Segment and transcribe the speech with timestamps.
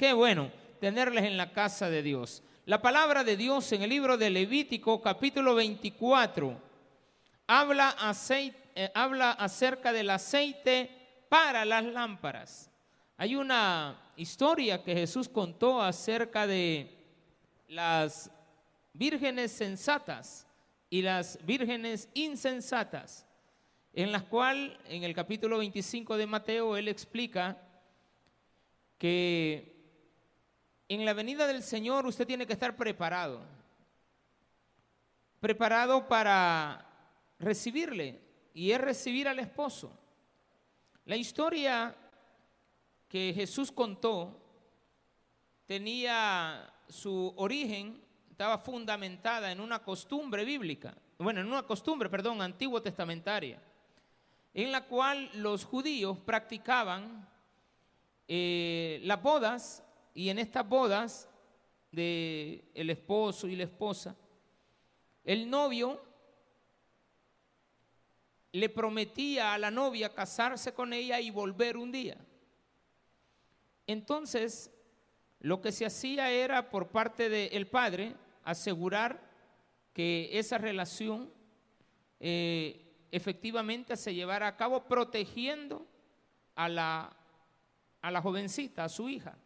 [0.00, 0.50] Qué bueno
[0.80, 2.42] tenerles en la casa de Dios.
[2.64, 6.58] La palabra de Dios en el libro de Levítico capítulo 24
[7.46, 7.94] habla,
[8.74, 10.90] eh, habla acerca del aceite
[11.28, 12.70] para las lámparas.
[13.18, 16.96] Hay una historia que Jesús contó acerca de
[17.68, 18.30] las
[18.94, 20.46] vírgenes sensatas
[20.88, 23.26] y las vírgenes insensatas,
[23.92, 27.58] en las cuales en el capítulo 25 de Mateo él explica
[28.96, 29.79] que
[30.90, 33.42] en la venida del Señor usted tiene que estar preparado,
[35.38, 36.84] preparado para
[37.38, 38.20] recibirle,
[38.52, 39.96] y es recibir al esposo.
[41.04, 41.94] La historia
[43.08, 44.36] que Jesús contó
[45.64, 52.82] tenía su origen, estaba fundamentada en una costumbre bíblica, bueno, en una costumbre, perdón, antiguo
[52.82, 53.62] testamentaria,
[54.52, 57.28] en la cual los judíos practicaban
[58.26, 61.28] eh, las bodas y en estas bodas
[61.92, 64.16] de el esposo y la esposa,
[65.24, 66.02] el novio
[68.52, 72.16] le prometía a la novia casarse con ella y volver un día.
[73.86, 74.70] Entonces,
[75.40, 78.14] lo que se hacía era por parte del padre
[78.44, 79.30] asegurar
[79.92, 81.32] que esa relación
[82.18, 85.86] eh, efectivamente se llevara a cabo protegiendo
[86.54, 87.16] a la,
[88.02, 89.38] a la jovencita, a su hija.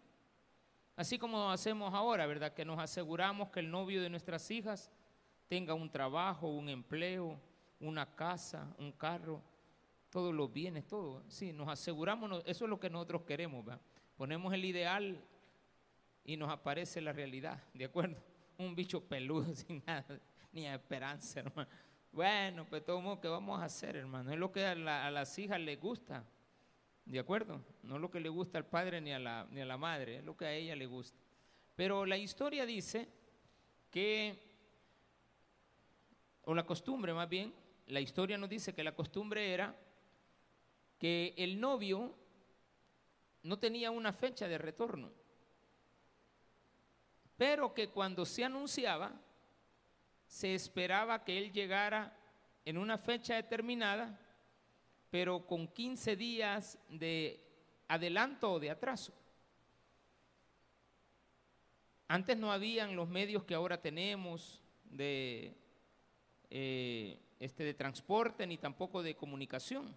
[0.96, 2.54] Así como hacemos ahora, ¿verdad?
[2.54, 4.92] Que nos aseguramos que el novio de nuestras hijas
[5.48, 7.38] tenga un trabajo, un empleo,
[7.80, 9.42] una casa, un carro,
[10.08, 11.24] todos los bienes, todo.
[11.28, 13.82] Sí, nos aseguramos, eso es lo que nosotros queremos, ¿verdad?
[14.16, 15.20] Ponemos el ideal
[16.24, 18.16] y nos aparece la realidad, ¿de acuerdo?
[18.56, 20.20] Un bicho peludo sin nada,
[20.52, 21.68] ni esperanza, hermano.
[22.12, 24.30] Bueno, pues todo modo, ¿qué vamos a hacer, hermano?
[24.30, 26.24] Es lo que a, a las hijas les gusta.
[27.04, 27.60] ¿De acuerdo?
[27.82, 30.24] No lo que le gusta al padre ni a, la, ni a la madre, es
[30.24, 31.18] lo que a ella le gusta.
[31.76, 33.08] Pero la historia dice
[33.90, 34.38] que,
[36.44, 37.52] o la costumbre más bien,
[37.88, 39.76] la historia nos dice que la costumbre era
[40.98, 42.14] que el novio
[43.42, 45.12] no tenía una fecha de retorno,
[47.36, 49.12] pero que cuando se anunciaba,
[50.26, 52.16] se esperaba que él llegara
[52.64, 54.18] en una fecha determinada
[55.14, 57.40] pero con 15 días de
[57.86, 59.14] adelanto o de atraso.
[62.08, 65.54] Antes no habían los medios que ahora tenemos de,
[66.50, 69.94] eh, este, de transporte ni tampoco de comunicación.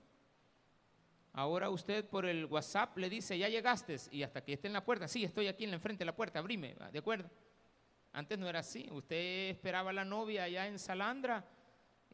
[1.34, 4.86] Ahora usted por el WhatsApp le dice, ya llegaste, y hasta que esté en la
[4.86, 7.28] puerta, sí, estoy aquí en la enfrente de la puerta, abrime, ¿de acuerdo?
[8.14, 11.44] Antes no era así, usted esperaba a la novia allá en Salandra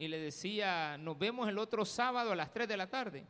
[0.04, 3.26] y le decía, nos vemos el otro sábado a las 3 de la tarde.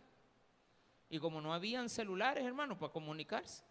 [1.07, 3.63] Y como no habían celulares, hermano, para comunicarse,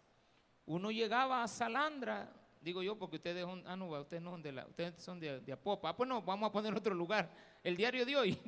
[0.67, 2.31] uno llegaba a Salandra,
[2.61, 5.89] digo yo, porque ustedes son, ah, no, ustedes, no, de la, ustedes son de, Apopa.
[5.89, 7.29] Ah, pues no, vamos a poner otro lugar,
[7.61, 8.39] el diario de hoy.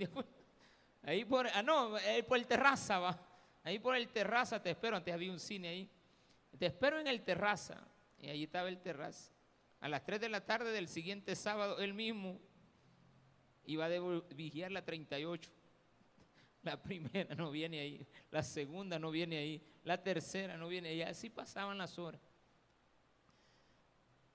[1.03, 3.19] ahí por, ah, no, ahí por el terraza va.
[3.61, 5.89] Ahí por el terraza te espero, antes había un cine ahí.
[6.57, 7.85] Te espero en el terraza.
[8.19, 9.33] Y ahí estaba el terraza.
[9.81, 12.39] A las 3 de la tarde del siguiente sábado, él mismo
[13.65, 13.89] iba a
[14.35, 15.51] vigiar la 38.
[16.63, 21.03] La primera no viene ahí, la segunda no viene ahí, la tercera no viene ahí,
[21.03, 22.19] así pasaban las horas.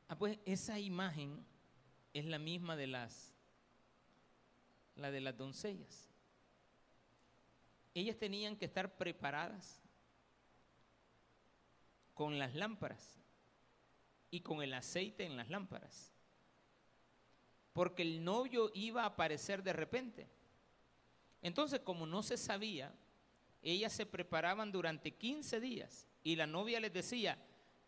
[0.06, 1.44] Ah, pues esa imagen
[2.14, 3.34] es la misma de las,
[4.94, 6.08] la de las doncellas.
[7.94, 9.80] Ellas tenían que estar preparadas
[12.14, 13.20] con las lámparas
[14.30, 16.09] y con el aceite en las lámparas
[17.72, 20.28] porque el novio iba a aparecer de repente.
[21.42, 22.92] Entonces, como no se sabía,
[23.62, 27.38] ellas se preparaban durante 15 días y la novia les decía,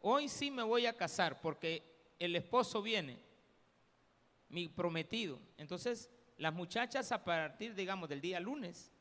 [0.01, 1.83] hoy sí me voy a casar porque
[2.19, 3.19] el esposo viene,
[4.49, 5.41] mi prometido.
[5.57, 8.93] Entonces, las muchachas a partir, digamos, del día lunes,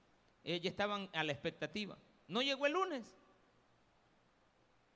[0.44, 1.98] ellas estaban a la expectativa.
[2.28, 3.16] No llegó el lunes,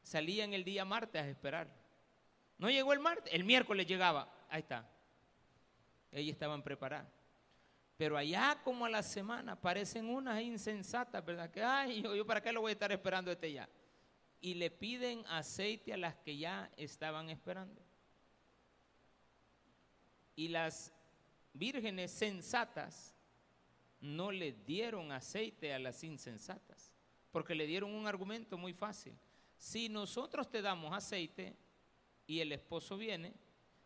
[0.02, 1.67] salían el día martes a esperar.
[2.57, 4.90] No llegó el martes, el miércoles llegaba, ahí está,
[6.20, 7.12] ellas estaban preparadas.
[7.97, 11.50] Pero allá como a la semana aparecen unas insensatas, ¿verdad?
[11.50, 13.70] Que, ay, yo, para qué lo voy a estar esperando este ya.
[14.41, 17.82] Y le piden aceite a las que ya estaban esperando.
[20.35, 20.91] Y las
[21.53, 23.16] vírgenes sensatas
[24.02, 26.94] no le dieron aceite a las insensatas,
[27.32, 29.17] porque le dieron un argumento muy fácil.
[29.58, 31.56] Si nosotros te damos aceite
[32.28, 33.34] y el esposo viene,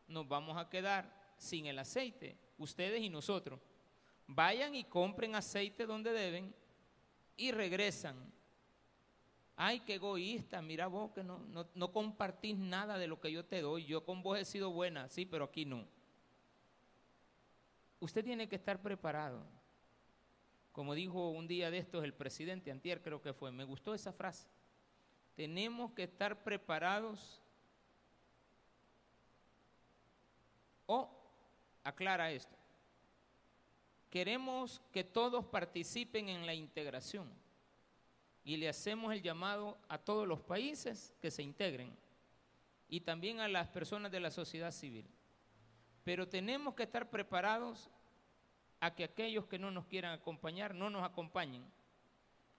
[0.07, 3.59] nos vamos a quedar sin el aceite, ustedes y nosotros.
[4.27, 6.53] Vayan y compren aceite donde deben
[7.35, 8.31] y regresan
[9.61, 13.43] Ay, qué egoísta, mira vos que no, no, no compartís nada de lo que yo
[13.43, 13.83] te doy.
[13.83, 15.85] Yo con vos he sido buena, sí, pero aquí no.
[17.99, 19.45] Usted tiene que estar preparado.
[20.71, 24.13] Como dijo un día de estos el presidente, Antier creo que fue, me gustó esa
[24.13, 24.47] frase.
[25.35, 27.41] Tenemos que estar preparados
[30.85, 31.18] o
[31.83, 32.55] aclara esto.
[34.09, 37.29] Queremos que todos participen en la integración
[38.43, 41.95] y le hacemos el llamado a todos los países que se integren
[42.87, 45.05] y también a las personas de la sociedad civil.
[46.03, 47.91] Pero tenemos que estar preparados
[48.79, 51.63] a que aquellos que no nos quieran acompañar no nos acompañen.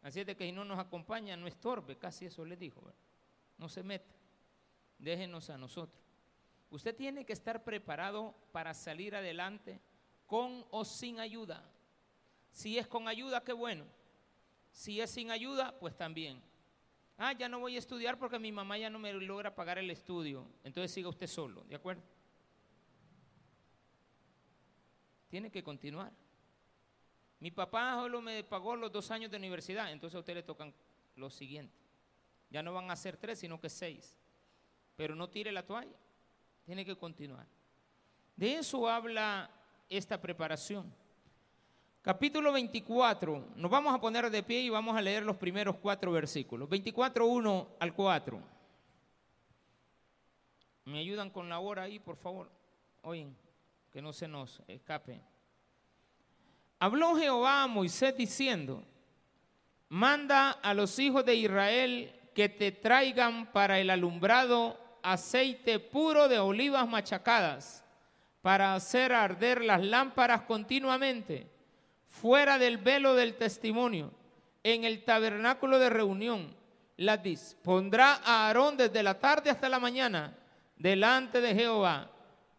[0.02, 2.80] Así es de que si no nos acompaña, no estorbe, casi eso le dijo.
[3.58, 4.14] No se meta,
[4.98, 6.00] déjenos a nosotros.
[6.70, 9.80] Usted tiene que estar preparado para salir adelante
[10.26, 11.68] con o sin ayuda.
[12.52, 13.84] Si es con ayuda, qué bueno.
[14.70, 16.40] Si es sin ayuda, pues también.
[17.18, 19.90] Ah, ya no voy a estudiar porque mi mamá ya no me logra pagar el
[19.90, 20.46] estudio.
[20.64, 22.02] Entonces siga usted solo, ¿de acuerdo?
[25.28, 26.12] Tiene que continuar.
[27.40, 30.74] Mi papá solo me pagó los dos años de universidad, entonces a usted le tocan
[31.16, 31.78] los siguientes.
[32.50, 34.18] Ya no van a ser tres, sino que seis.
[34.96, 35.96] Pero no tire la toalla,
[36.64, 37.46] tiene que continuar.
[38.36, 39.50] De eso habla
[39.88, 40.92] esta preparación.
[42.02, 46.12] Capítulo 24, nos vamos a poner de pie y vamos a leer los primeros cuatro
[46.12, 46.68] versículos.
[46.68, 48.40] 24, 1 al 4.
[50.86, 52.50] ¿Me ayudan con la hora ahí, por favor?
[53.02, 53.36] Oyen,
[53.92, 55.20] que no se nos escape.
[56.78, 58.82] Habló Jehová a Moisés diciendo,
[59.90, 66.38] manda a los hijos de Israel que te traigan para el alumbrado aceite puro de
[66.38, 67.84] olivas machacadas,
[68.42, 71.46] para hacer arder las lámparas continuamente
[72.08, 74.12] fuera del velo del testimonio,
[74.62, 76.54] en el tabernáculo de reunión,
[76.96, 80.36] las dispondrá a Aarón desde la tarde hasta la mañana
[80.76, 82.10] delante de Jehová.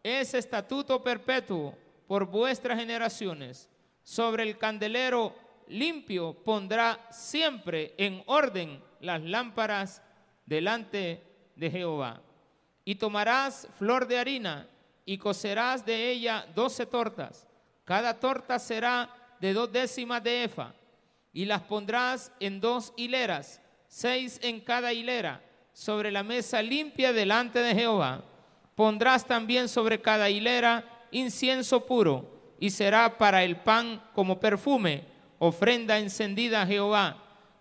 [0.02, 1.76] Es estatuto perpetuo
[2.08, 3.68] por vuestras generaciones.
[4.02, 5.36] Sobre el candelero
[5.68, 10.02] limpio pondrá siempre en orden las lámparas
[10.44, 11.22] delante
[11.54, 12.20] de Jehová.
[12.84, 14.66] Y tomarás flor de harina
[15.04, 17.46] y cocerás de ella doce tortas.
[17.84, 20.72] Cada torta será de dos décimas de efa,
[21.32, 25.42] y las pondrás en dos hileras, seis en cada hilera,
[25.72, 28.22] sobre la mesa limpia delante de Jehová.
[28.76, 35.04] Pondrás también sobre cada hilera incienso puro, y será para el pan como perfume,
[35.38, 37.16] ofrenda encendida a Jehová,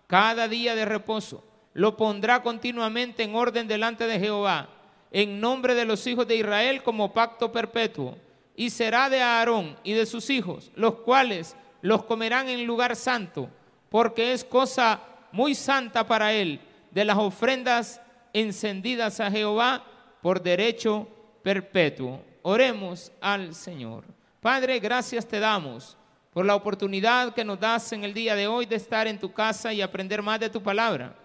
[0.06, 1.44] cada día de reposo.
[1.74, 4.70] Lo pondrá continuamente en orden delante de Jehová,
[5.12, 8.18] en nombre de los hijos de Israel como pacto perpetuo.
[8.56, 13.50] Y será de Aarón y de sus hijos, los cuales los comerán en lugar santo,
[13.90, 16.60] porque es cosa muy santa para él,
[16.92, 18.02] de las ofrendas
[18.34, 19.84] encendidas a Jehová
[20.22, 21.08] por derecho
[21.44, 22.22] perpetuo.
[22.44, 24.04] Oremos al Señor.
[24.42, 25.98] Padre, gracias te damos
[26.34, 29.32] por la oportunidad que nos das en el día de hoy de estar en tu
[29.34, 31.16] casa y aprender más de tu palabra.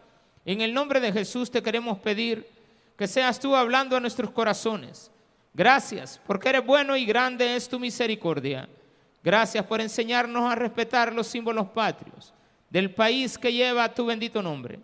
[0.45, 2.56] En el nombre de Jesús te queremos pedir
[2.97, 5.11] que seas tú hablando a nuestros corazones.
[5.53, 8.69] Gracias, porque eres bueno y grande es tu misericordia.
[9.23, 12.33] Gracias por enseñarnos a respetar los símbolos patrios
[12.71, 14.79] del país que lleva tu bendito nombre.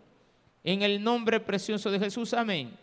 [0.65, 2.77] En el nombre precioso de Jesús, amén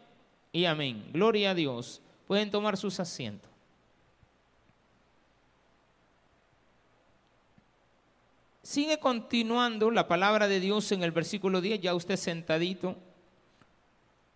[0.52, 1.10] y amén.
[1.12, 2.02] Gloria a Dios.
[2.28, 3.50] Pueden tomar sus asientos.
[8.62, 12.96] Sigue continuando la palabra de Dios en el versículo 10, ya usted sentadito.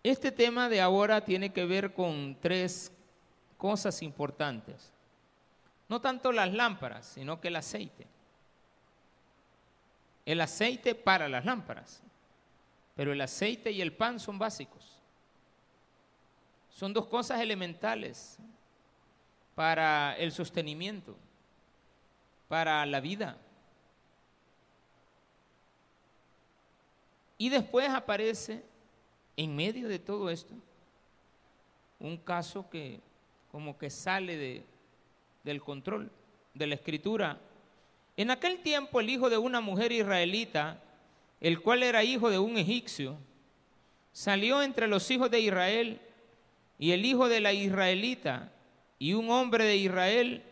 [0.04, 2.92] Este tema de ahora tiene que ver con tres
[3.56, 4.92] cosas importantes.
[5.88, 8.06] No tanto las lámparas, sino que el aceite.
[10.26, 12.02] El aceite para las lámparas.
[12.94, 15.00] Pero el aceite y el pan son básicos.
[16.68, 18.36] Son dos cosas elementales
[19.54, 21.16] para el sostenimiento,
[22.46, 23.38] para la vida.
[27.38, 28.73] Y después aparece
[29.36, 30.54] en medio de todo esto
[32.00, 33.00] un caso que
[33.50, 34.64] como que sale de,
[35.42, 36.10] del control
[36.54, 37.38] de la escritura.
[38.16, 40.82] En aquel tiempo el hijo de una mujer israelita,
[41.40, 43.16] el cual era hijo de un egipcio,
[44.12, 46.00] salió entre los hijos de Israel
[46.78, 48.52] y el hijo de la israelita
[48.98, 50.42] y un hombre de Israel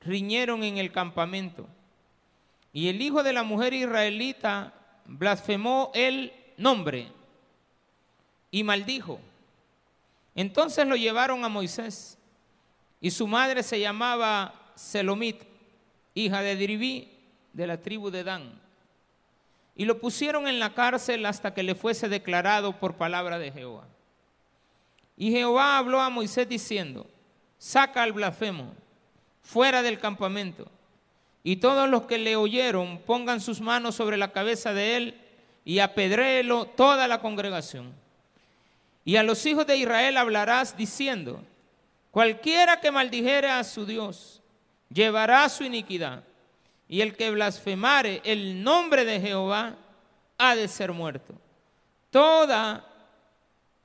[0.00, 1.66] riñeron en el campamento.
[2.72, 4.74] Y el hijo de la mujer israelita
[5.06, 7.17] blasfemó el nombre
[8.50, 9.20] y maldijo.
[10.34, 12.16] Entonces lo llevaron a Moisés
[13.00, 15.42] y su madre se llamaba Selomit,
[16.14, 17.12] hija de Diribí,
[17.52, 18.60] de la tribu de Dan.
[19.74, 23.86] y lo pusieron en la cárcel hasta que le fuese declarado por palabra de Jehová.
[25.16, 27.06] Y Jehová habló a Moisés diciendo,
[27.58, 28.74] saca al blasfemo
[29.40, 30.68] fuera del campamento,
[31.44, 35.20] y todos los que le oyeron pongan sus manos sobre la cabeza de él
[35.64, 37.92] y apedréelo toda la congregación.
[39.08, 41.42] Y a los hijos de Israel hablarás diciendo,
[42.10, 44.42] cualquiera que maldijere a su Dios,
[44.90, 46.24] llevará su iniquidad
[46.86, 49.76] y el que blasfemare el nombre de Jehová
[50.36, 51.32] ha de ser muerto.
[52.10, 52.84] Toda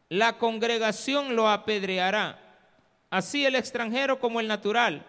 [0.10, 2.38] la congregación lo apedreará,
[3.10, 5.06] así el extranjero como el natural,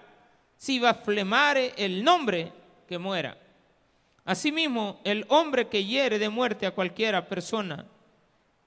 [0.56, 2.52] si blasfemare el nombre
[2.86, 3.36] que muera.
[4.24, 7.84] Asimismo, el hombre que hiere de muerte a cualquiera persona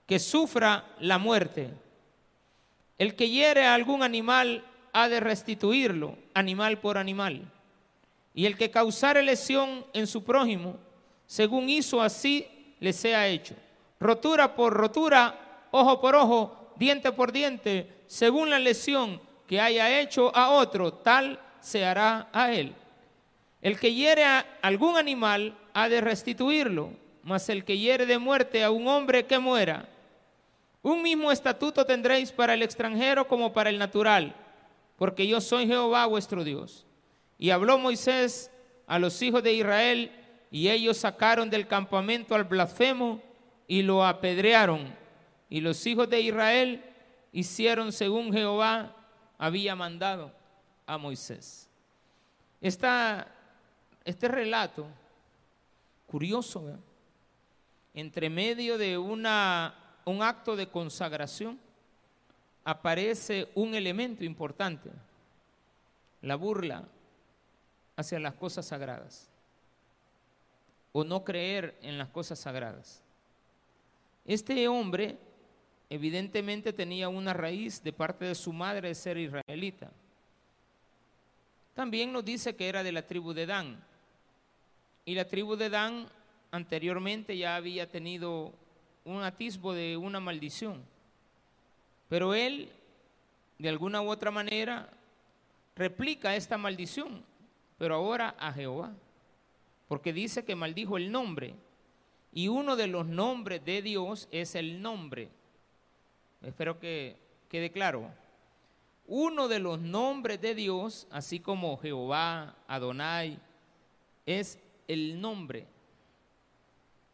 [0.08, 1.70] que sufra la muerte,
[2.98, 7.52] el que hiere a algún animal ha de restituirlo, animal por animal
[8.38, 10.78] y el que causare lesión en su prójimo,
[11.26, 12.48] según hizo así
[12.80, 13.56] le sea hecho.
[14.00, 20.32] Rotura por rotura, ojo por ojo, diente por diente, según la lesión que haya hecho
[20.36, 22.76] a otro, tal se hará a él.
[23.64, 26.92] El que hiere a algún animal ha de restituirlo,
[27.24, 29.90] mas el que hiere de muerte a un hombre que muera,
[30.88, 34.36] un mismo estatuto tendréis para el extranjero como para el natural,
[34.96, 36.86] porque yo soy Jehová vuestro Dios.
[37.38, 38.52] Y habló Moisés
[38.88, 40.12] a los hijos de Israel
[40.50, 43.22] y ellos sacaron del campamento al blasfemo
[43.68, 44.96] y lo apedrearon.
[45.50, 46.84] Y los hijos de Israel
[47.32, 48.96] hicieron según Jehová
[49.38, 50.32] había mandado
[50.86, 51.70] a Moisés.
[52.62, 53.28] Esta,
[54.04, 54.88] este relato,
[56.08, 56.80] curioso,
[57.94, 61.60] entre medio de una, un acto de consagración,
[62.64, 64.90] aparece un elemento importante,
[66.22, 66.88] la burla
[67.96, 69.30] hacia las cosas sagradas
[70.94, 73.02] o no creer en las cosas sagradas.
[74.26, 75.18] Este hombre
[75.90, 79.92] evidentemente tenía una raíz de parte de su madre de ser israelita.
[81.74, 83.84] También nos dice que era de la tribu de Dan.
[85.06, 86.08] Y la tribu de Dan
[86.52, 88.54] anteriormente ya había tenido
[89.08, 90.84] un atisbo de una maldición.
[92.10, 92.70] Pero él,
[93.58, 94.90] de alguna u otra manera,
[95.76, 97.24] replica esta maldición
[97.78, 98.94] pero ahora a Jehová,
[99.88, 101.54] porque dice que maldijo el nombre.
[102.34, 105.30] Y uno de los nombres de Dios es el nombre.
[106.42, 107.16] Espero que
[107.50, 108.12] quede claro.
[109.08, 113.40] Uno de los nombres de Dios, así como Jehová, Adonai,
[114.26, 115.66] es el nombre.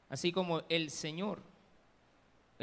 [0.09, 1.39] Así como el Señor.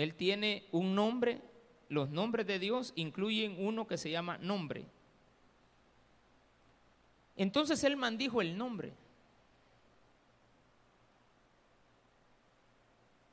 [0.00, 1.40] Él tiene un nombre.
[1.88, 4.86] Los nombres de Dios incluyen uno que se llama nombre.
[7.36, 8.92] Entonces él maldijo el nombre.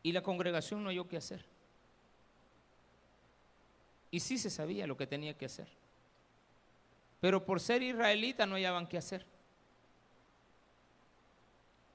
[0.03, 1.45] Y la congregación no halló qué hacer.
[4.11, 5.67] Y sí se sabía lo que tenía que hacer.
[7.19, 9.25] Pero por ser israelita no hallaban qué hacer.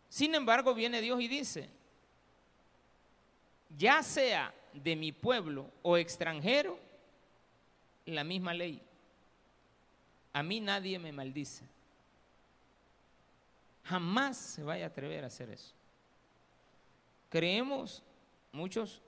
[0.08, 1.70] Sin embargo, viene Dios y dice,
[3.78, 6.78] ya sea de mi pueblo o extranjero,
[8.06, 8.80] la misma ley.
[10.32, 11.64] A mí nadie me maldice.
[13.84, 15.72] Jamás se vaya a atrever a hacer eso.
[17.28, 18.02] Creemos,
[18.52, 19.00] muchos,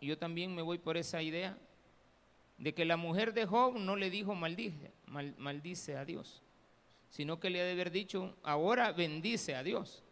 [0.00, 1.56] yo también me voy por esa idea,
[2.58, 6.42] de que la mujer de Job no le dijo maldice, maldice a Dios,
[7.10, 10.02] sino que le ha de haber dicho, ahora bendice a Dios,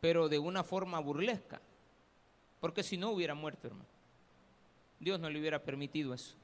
[0.00, 1.60] pero de una forma burlesca,
[2.64, 3.84] porque si no hubiera muerto, hermano.
[4.98, 6.34] Dios no le hubiera permitido eso.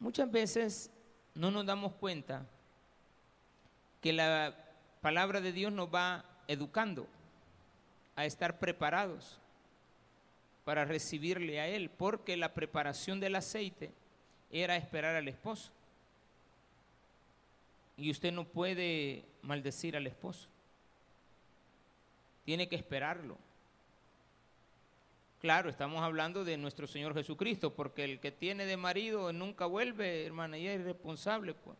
[0.00, 0.90] Muchas veces
[1.32, 2.44] no nos damos cuenta
[4.00, 4.52] que la
[5.00, 7.06] palabra de Dios nos va educando
[8.16, 9.38] a estar preparados
[10.64, 13.92] para recibirle a Él, porque la preparación del aceite
[14.50, 15.70] era esperar al esposo.
[17.96, 20.48] Y usted no puede maldecir al esposo.
[22.44, 23.38] Tiene que esperarlo.
[25.40, 30.26] Claro, estamos hablando de nuestro Señor Jesucristo, porque el que tiene de marido nunca vuelve,
[30.26, 31.54] hermana, y es irresponsable.
[31.54, 31.78] Pues.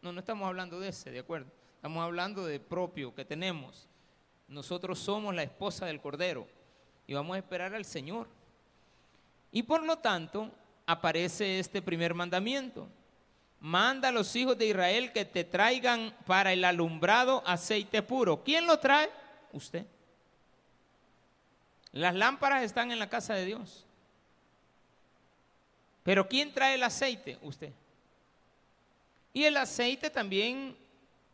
[0.00, 1.50] No, no estamos hablando de ese, ¿de acuerdo?
[1.76, 3.90] Estamos hablando de propio que tenemos.
[4.48, 6.46] Nosotros somos la esposa del Cordero
[7.06, 8.26] y vamos a esperar al Señor.
[9.52, 10.50] Y por lo tanto,
[10.86, 12.88] aparece este primer mandamiento.
[13.60, 18.42] Manda a los hijos de Israel que te traigan para el alumbrado aceite puro.
[18.42, 19.10] ¿Quién lo trae?
[19.52, 19.84] Usted.
[21.94, 23.86] Las lámparas están en la casa de Dios.
[26.02, 27.38] Pero ¿quién trae el aceite?
[27.40, 27.72] Usted.
[29.32, 30.76] Y el aceite también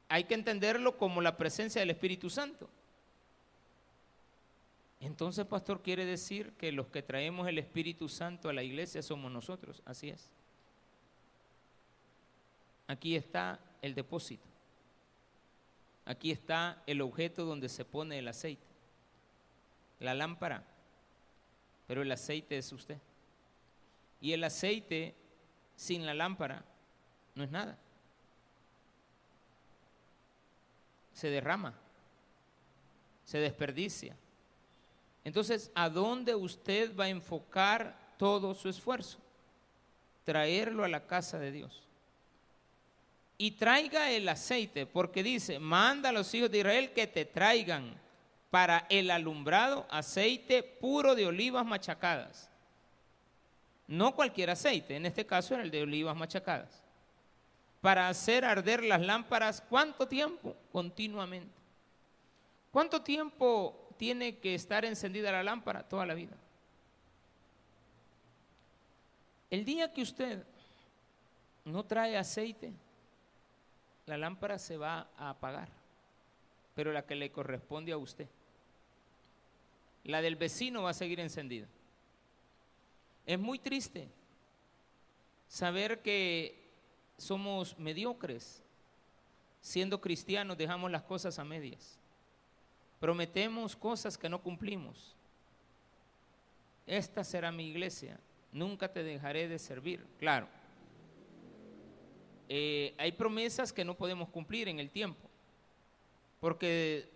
[0.06, 2.68] hay que entenderlo como la presencia del Espíritu Santo.
[5.00, 9.32] Entonces, pastor, quiere decir que los que traemos el Espíritu Santo a la iglesia somos
[9.32, 9.80] nosotros.
[9.86, 10.28] Así es.
[12.86, 14.44] Aquí está el depósito.
[16.04, 18.69] Aquí está el objeto donde se pone el aceite.
[20.00, 20.64] La lámpara.
[21.86, 22.98] Pero el aceite es usted.
[24.20, 25.14] Y el aceite
[25.76, 26.64] sin la lámpara
[27.34, 27.78] no es nada.
[31.12, 31.74] Se derrama.
[33.24, 34.16] Se desperdicia.
[35.22, 39.18] Entonces, ¿a dónde usted va a enfocar todo su esfuerzo?
[40.24, 41.82] Traerlo a la casa de Dios
[43.42, 47.98] y traiga el aceite, porque dice, manda a los hijos de Israel que te traigan
[48.50, 52.50] para el alumbrado aceite puro de olivas machacadas.
[53.86, 56.84] No cualquier aceite, en este caso era el de olivas machacadas.
[57.80, 60.56] Para hacer arder las lámparas, ¿cuánto tiempo?
[60.72, 61.54] Continuamente.
[62.70, 65.88] ¿Cuánto tiempo tiene que estar encendida la lámpara?
[65.88, 66.36] Toda la vida.
[69.48, 70.44] El día que usted
[71.64, 72.72] no trae aceite,
[74.06, 75.68] la lámpara se va a apagar,
[76.74, 78.28] pero la que le corresponde a usted.
[80.04, 81.66] La del vecino va a seguir encendida.
[83.26, 84.08] Es muy triste
[85.48, 86.70] saber que
[87.18, 88.62] somos mediocres.
[89.60, 91.98] Siendo cristianos dejamos las cosas a medias.
[92.98, 95.14] Prometemos cosas que no cumplimos.
[96.86, 98.18] Esta será mi iglesia.
[98.52, 100.04] Nunca te dejaré de servir.
[100.18, 100.48] Claro,
[102.52, 105.30] eh, hay promesas que no podemos cumplir en el tiempo,
[106.40, 107.08] porque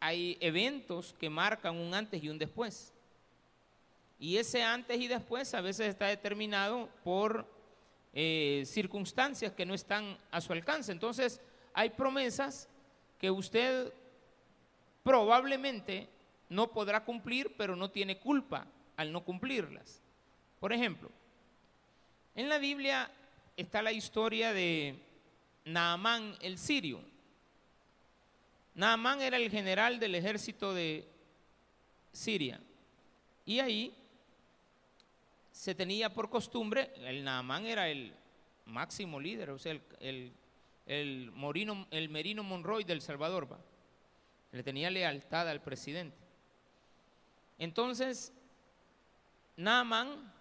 [0.00, 2.92] hay eventos que marcan un antes y un después.
[4.18, 7.46] Y ese antes y después a veces está determinado por
[8.12, 10.92] eh, circunstancias que no están a su alcance.
[10.92, 11.40] Entonces,
[11.72, 12.68] hay promesas
[13.18, 13.92] que usted
[15.02, 16.08] probablemente
[16.48, 20.02] no podrá cumplir, pero no tiene culpa al no cumplirlas.
[20.58, 21.10] Por ejemplo,
[22.34, 23.10] en la Biblia
[23.56, 24.98] está la historia de
[25.64, 27.00] Naamán el sirio.
[28.78, 31.04] Naamán era el general del ejército de
[32.12, 32.60] Siria.
[33.44, 33.92] Y ahí
[35.50, 38.14] se tenía por costumbre, el Naamán era el
[38.66, 40.32] máximo líder, o sea, el,
[40.86, 43.48] el, Morino, el Merino Monroy del Salvador,
[44.52, 46.16] le tenía lealtad al presidente.
[47.58, 48.32] Entonces,
[49.56, 50.32] Naamán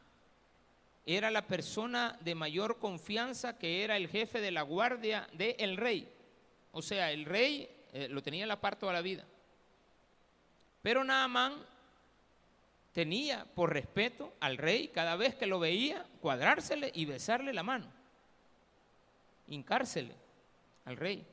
[1.08, 6.13] era la persona de mayor confianza que era el jefe de la guardia del rey.
[6.71, 9.25] O sea, el rey eh, lo tenía en la parte toda la vida.
[10.83, 11.55] Pero Naamán
[12.93, 17.88] tenía por respeto al rey cada vez que lo veía cuadrársele y besarle la mano,
[19.47, 20.13] hincársele
[20.86, 21.25] al rey.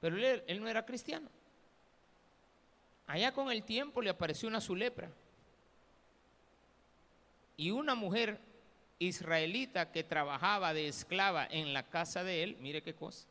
[0.00, 1.28] Pero él, él no era cristiano.
[3.06, 5.10] Allá con el tiempo le apareció una su lepra.
[7.58, 8.40] Y una mujer
[8.98, 13.26] israelita que trabajaba de esclava en la casa de él, mire qué cosa.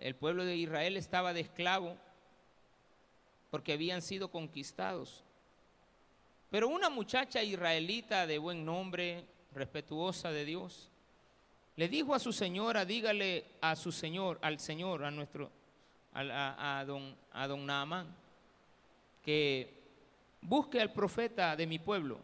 [0.00, 1.96] El pueblo de Israel estaba de esclavo
[3.50, 5.24] porque habían sido conquistados.
[6.50, 10.90] Pero una muchacha israelita de buen nombre, respetuosa de Dios,
[11.76, 15.50] le dijo a su señora, dígale a su señor, al señor, a nuestro,
[16.14, 18.16] a, don, a don Naamán,
[19.22, 19.74] que
[20.40, 22.18] busque al profeta de mi pueblo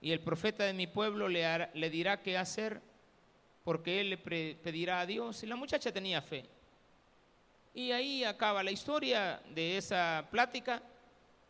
[0.00, 2.80] y el profeta de mi pueblo le, le dirá qué hacer
[3.64, 5.42] porque él le pedirá a Dios.
[5.42, 6.55] Y la muchacha tenía fe.
[7.76, 10.82] Y ahí acaba la historia de esa plática,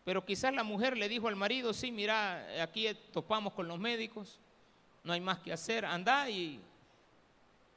[0.05, 4.41] pero quizás la mujer le dijo al marido, sí, mira, aquí topamos con los médicos,
[5.05, 6.61] no hay más que hacer, anda y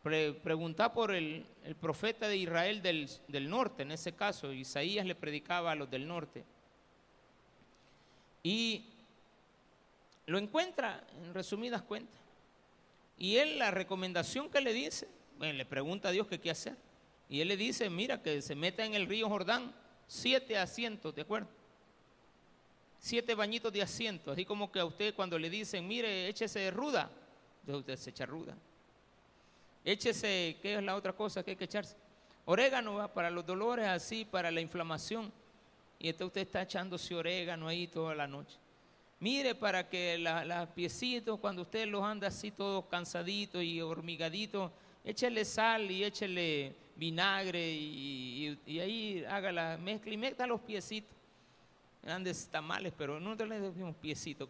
[0.01, 1.45] pregunta por el,
[1.79, 6.43] profeta de Israel del, norte, en ese caso, Isaías le predicaba a los del norte.
[8.41, 8.83] Y
[10.25, 12.19] lo encuentra en resumidas cuentas.
[13.15, 15.07] Y él la recomendación que le dice,
[15.38, 16.88] bueno, le pregunta a Dios qué qué hacer.
[17.29, 19.73] Y él le dice, mira, que se meta en el río Jordán
[20.07, 21.47] siete asientos, ¿de acuerdo?
[22.99, 27.09] Siete bañitos de asiento, así como que a usted cuando le dicen, mire, échese ruda,
[27.61, 28.57] entonces usted se echa ruda.
[29.85, 31.95] Échese, ¿qué es la otra cosa que hay que echarse?
[32.45, 35.31] Orégano va para los dolores, así, para la inflamación.
[35.99, 38.57] Y entonces usted está echándose orégano ahí toda la noche.
[39.19, 44.71] Mire para que los piecitos, cuando usted los anda así todos cansaditos y hormigaditos,
[45.03, 51.15] échele sal y échele vinagre y, ahí haga la mezcla y meta los piecitos.
[52.03, 54.47] Grandes tamales, pero no le decimos piecitos,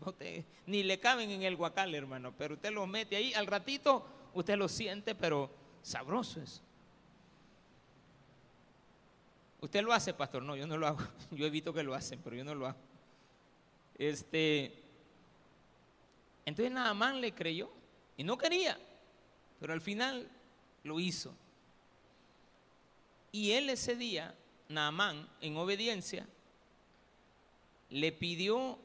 [0.67, 4.55] ni le caben en el guacal, hermano, pero usted los mete ahí, al ratito usted
[4.55, 5.49] lo siente, pero
[5.81, 6.61] sabroso es.
[9.61, 10.43] Usted lo hace, pastor.
[10.43, 10.99] No, yo no lo hago.
[11.31, 12.77] Yo evito que lo hacen, pero yo no lo hago.
[13.97, 14.81] Este,
[16.45, 17.69] entonces Naamán le creyó
[18.15, 18.79] y no quería,
[19.59, 20.29] pero al final
[20.83, 21.35] lo hizo.
[23.31, 24.35] Y él ese día,
[24.69, 26.27] Naamán, en obediencia,
[27.89, 28.77] le pidió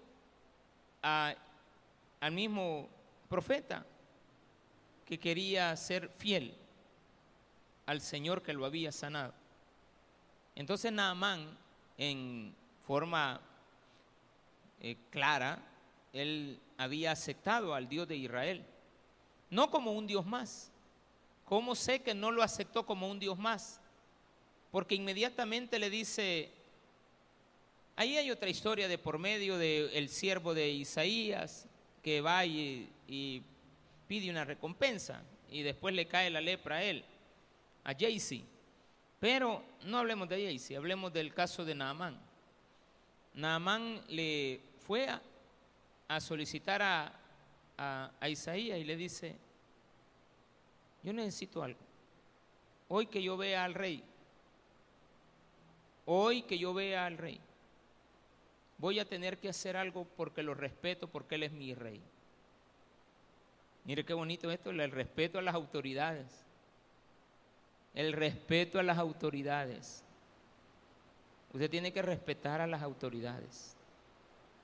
[1.03, 2.89] al mismo
[3.29, 3.85] profeta
[5.05, 6.57] que quería ser fiel
[7.87, 9.35] al Señor que lo había sanado.
[10.55, 11.57] Entonces Naamán,
[11.99, 12.55] en
[12.87, 13.41] forma
[14.81, 15.63] eh, clara,
[16.13, 18.65] él había aceptado al Dios de Israel,
[19.51, 20.71] no como un Dios más.
[21.45, 23.81] ¿Cómo sé que no lo aceptó como un Dios más?
[24.75, 26.51] Porque inmediatamente le dice,
[27.95, 31.69] ahí hay otra historia de por medio del siervo de Isaías,
[32.03, 32.91] que va y,
[34.09, 37.05] pide una recompensa y después le cae la lepra a él,
[37.85, 38.43] a Jaycee.
[39.21, 42.19] Pero no hablemos de Jaycee, hablemos del caso de Naamán.
[43.35, 45.07] Naamán le fue
[46.09, 49.37] a, solicitar a, a Isaías y le dice,
[51.05, 51.79] yo necesito algo.
[52.89, 54.03] Hoy que yo vea al rey,
[56.07, 57.41] hoy que yo vea al rey,
[58.79, 62.01] voy a tener que hacer algo porque lo respeto, porque él es mi rey.
[63.85, 66.27] Mire qué bonito esto, el respeto a las autoridades.
[67.95, 70.03] El respeto a las autoridades.
[71.53, 73.77] Usted tiene que respetar a las autoridades.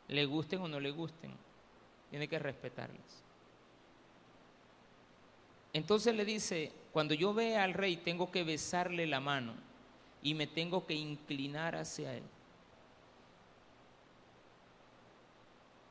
[0.08, 1.30] Le gusten o no le gusten,
[2.10, 3.22] tiene que respetarlas.
[5.72, 9.69] Entonces le dice, cuando yo vea al rey tengo que besarle la mano
[10.22, 12.22] y me tengo que inclinar hacia él.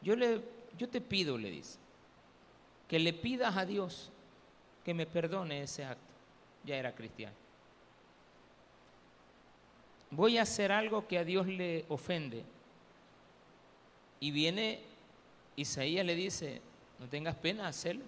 [0.01, 0.41] Yo, le,
[0.77, 1.77] yo te pido, le dice,
[2.87, 4.11] que le pidas a Dios
[4.85, 6.01] que me perdone ese acto.
[6.63, 7.35] Ya era cristiano.
[10.11, 12.43] Voy a hacer algo que a Dios le ofende.
[14.19, 14.81] Y viene
[15.55, 16.61] Isaías le dice,
[16.99, 18.03] no tengas pena, hacerlo.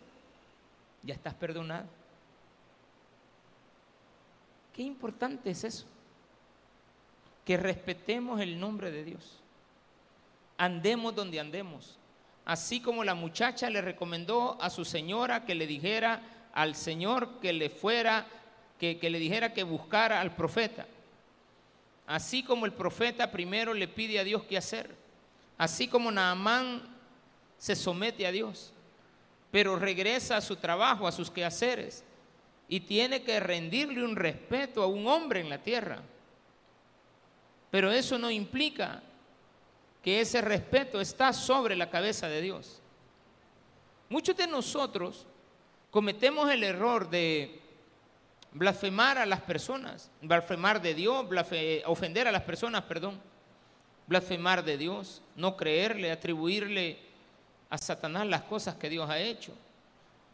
[1.04, 1.86] Ya estás perdonado.
[4.74, 5.86] Qué importante es eso.
[7.52, 9.42] Que respetemos el nombre de Dios.
[10.58, 11.98] Andemos donde andemos
[12.46, 16.22] así como la muchacha le recomendó a su señora que le dijera
[16.54, 18.26] al Señor que le fuera,
[18.80, 20.86] que, le dijera que buscara al profeta.
[22.08, 24.96] Así como el profeta primero le pide a Dios qué hacer.
[25.58, 26.82] Así como Naamán
[27.58, 28.74] se somete a Dios,
[29.52, 32.04] pero regresa a su trabajo, a sus quehaceres,
[32.68, 36.02] y tiene que rendirle un respeto a un hombre en la tierra.
[37.72, 39.02] Pero eso no implica
[40.04, 42.82] que ese respeto está sobre la cabeza de Dios.
[44.10, 45.26] Muchos de nosotros
[45.90, 47.62] cometemos el error de
[48.52, 51.26] blasfemar a las personas, blasfemar de Dios,
[51.86, 53.22] ofender a las personas, perdón,
[54.08, 57.00] blasfemar de Dios, no creerle, atribuirle
[57.70, 59.54] a Satanás las cosas que Dios ha hecho.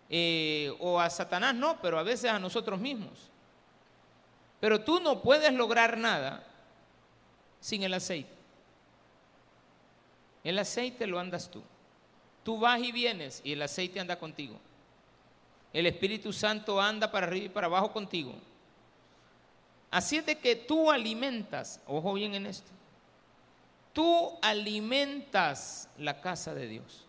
[0.09, 3.29] Eh, o a Satanás no, pero a veces a nosotros mismos.
[4.59, 6.46] Pero tú no puedes lograr nada
[7.59, 8.31] sin el aceite.
[10.43, 11.61] El aceite lo andas tú.
[12.43, 14.57] Tú vas y vienes y el aceite anda contigo.
[15.73, 18.33] El Espíritu Santo anda para arriba y para abajo contigo.
[19.91, 22.71] Así es de que tú alimentas, ojo bien en esto,
[23.93, 27.05] tú alimentas la casa de Dios.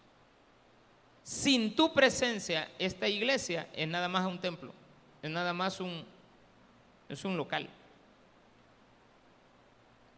[1.23, 4.73] Sin tu presencia, esta iglesia es nada más un templo,
[5.23, 6.05] es nada más un,
[7.09, 7.69] es un local.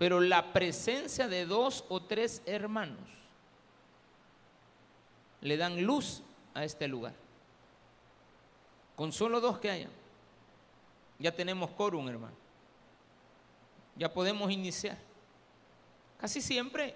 [0.00, 3.06] Pero la presencia de dos o tres hermanos
[5.42, 6.22] le dan luz
[6.54, 7.12] a este lugar.
[8.96, 9.90] Con solo dos que hayan,
[11.18, 12.34] ya tenemos quórum, hermano.
[13.94, 14.96] Ya podemos iniciar.
[16.18, 16.94] Casi siempre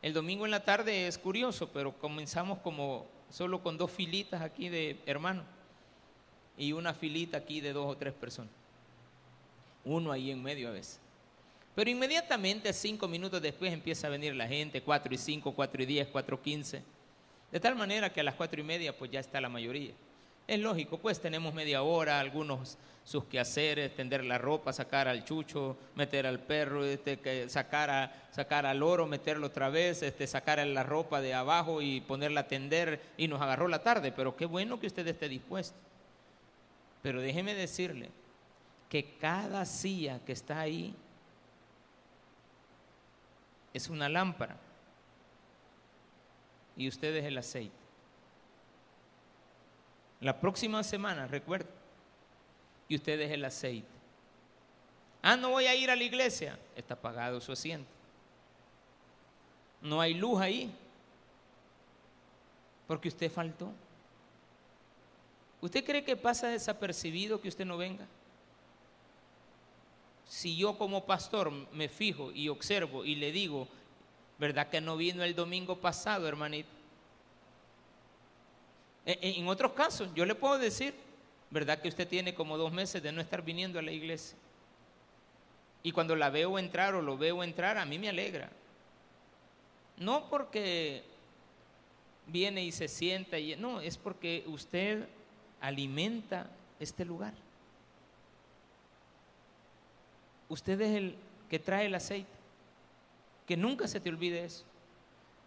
[0.00, 4.68] el domingo en la tarde es curioso, pero comenzamos como solo con dos filitas aquí
[4.68, 5.44] de hermanos
[6.56, 8.52] y una filita aquí de dos o tres personas.
[9.84, 11.00] Uno ahí en medio a veces.
[11.74, 15.86] Pero inmediatamente, cinco minutos después, empieza a venir la gente, cuatro y cinco, cuatro y
[15.86, 16.82] diez, cuatro quince.
[17.50, 19.92] De tal manera que a las cuatro y media, pues ya está la mayoría.
[20.46, 25.76] Es lógico, pues tenemos media hora, algunos sus quehaceres, tender la ropa, sacar al chucho,
[25.94, 30.82] meter al perro, este, sacar, a, sacar al oro, meterlo otra vez, este, sacar la
[30.82, 34.12] ropa de abajo y ponerla a tender y nos agarró la tarde.
[34.12, 35.76] Pero qué bueno que usted esté dispuesto.
[37.02, 38.10] Pero déjeme decirle
[38.88, 40.94] que cada silla que está ahí
[43.72, 44.56] es una lámpara
[46.76, 47.76] y usted es el aceite.
[50.20, 51.68] La próxima semana, recuerda,
[52.88, 53.88] y usted es el aceite.
[55.22, 56.58] Ah, no voy a ir a la iglesia.
[56.76, 57.88] Está pagado su asiento.
[59.80, 60.72] No hay luz ahí.
[62.86, 63.72] Porque usted faltó.
[65.60, 68.06] ¿Usted cree que pasa desapercibido que usted no venga?
[70.32, 73.68] Si yo como pastor me fijo y observo y le digo,
[74.38, 76.70] ¿verdad que no vino el domingo pasado, hermanito?
[79.04, 80.94] E, e, en otros casos, yo le puedo decir,
[81.50, 84.38] ¿verdad que usted tiene como dos meses de no estar viniendo a la iglesia?
[85.82, 88.48] Y cuando la veo entrar o lo veo entrar, a mí me alegra.
[89.98, 91.04] No porque
[92.26, 95.06] viene y se sienta, y, no, es porque usted
[95.60, 96.48] alimenta
[96.80, 97.34] este lugar.
[100.52, 101.14] Usted es el
[101.48, 102.28] que trae el aceite.
[103.46, 104.64] Que nunca se te olvide eso.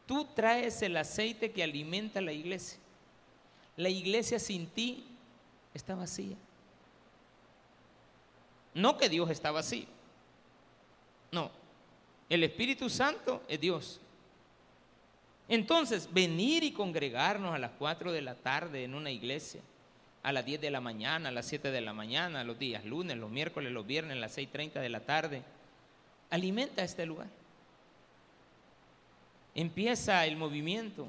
[0.08, 2.80] Tú traes el aceite que alimenta la iglesia.
[3.78, 5.06] La iglesia sin ti
[5.76, 6.36] está vacía.
[8.74, 9.86] No que Dios está vacío.
[11.32, 11.52] No.
[12.28, 14.02] El Espíritu Santo es Dios.
[15.48, 19.62] Entonces, venir y congregarnos a las 4 de la tarde en una iglesia
[20.26, 23.16] a las 10 de la mañana, a las 7 de la mañana, los días lunes,
[23.16, 25.44] los miércoles, los viernes, a las 6.30 de la tarde.
[26.32, 27.28] Alimenta este lugar.
[29.54, 31.08] Empieza el movimiento.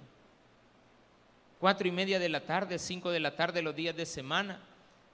[1.58, 4.60] Cuatro y media de la tarde, 5 de la tarde, los días de semana.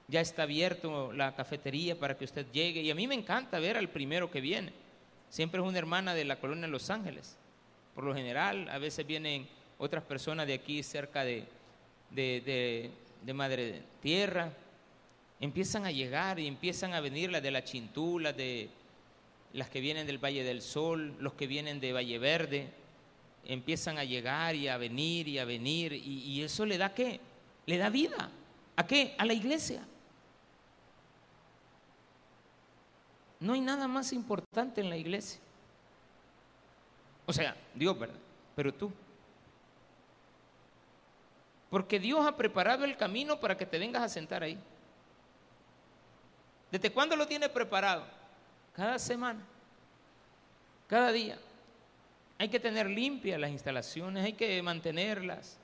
[0.08, 2.82] Ya está abierto la cafetería para que usted llegue.
[2.82, 4.72] Y a mí me encanta ver al primero que viene.
[5.28, 7.36] Siempre es una hermana de la colonia Los Ángeles.
[7.94, 9.46] Por lo general, a veces vienen
[9.78, 11.46] otras personas de aquí cerca de,
[12.10, 12.90] de
[13.24, 14.52] de Madre Tierra,
[15.40, 18.70] empiezan a llegar y empiezan a venir las de la Chintula, de
[19.52, 22.70] las que vienen del Valle del Sol, los que vienen de Valle Verde,
[23.44, 27.20] empiezan a llegar y a venir y a venir, y, eso le da qué?
[27.66, 28.30] Le da vida.
[28.76, 29.14] ¿A qué?
[29.18, 29.84] A la iglesia.
[33.40, 35.40] No hay nada más importante en la iglesia.
[37.26, 38.18] O sea, Dios, ¿verdad?
[38.54, 38.92] Pero tú.
[41.72, 44.58] Porque Dios ha preparado el camino para que te vengas a sentar ahí.
[46.70, 48.04] ¿Desde cuándo lo tiene preparado?
[48.76, 49.40] Cada semana,
[50.86, 51.38] cada día.
[52.36, 55.56] Hay que tener limpias las instalaciones, hay que mantenerlas.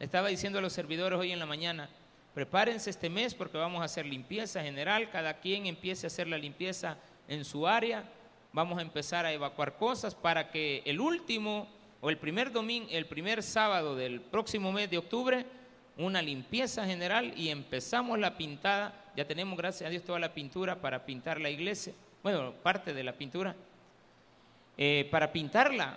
[0.00, 1.88] Estaba diciendo a los servidores hoy en la mañana,
[2.34, 6.36] prepárense este mes porque vamos a hacer limpieza general, cada quien empiece a hacer la
[6.36, 6.96] limpieza
[7.28, 8.02] en su área,
[8.52, 11.68] vamos a empezar a evacuar cosas para que el último
[12.04, 15.46] o el primer domingo, el primer sábado del próximo mes de octubre,
[15.96, 19.10] una limpieza general y empezamos la pintada.
[19.16, 21.94] Ya tenemos, gracias a Dios, toda la pintura para pintar la iglesia.
[22.22, 23.56] Bueno, parte de la pintura.
[24.76, 25.96] Eh, para pintarla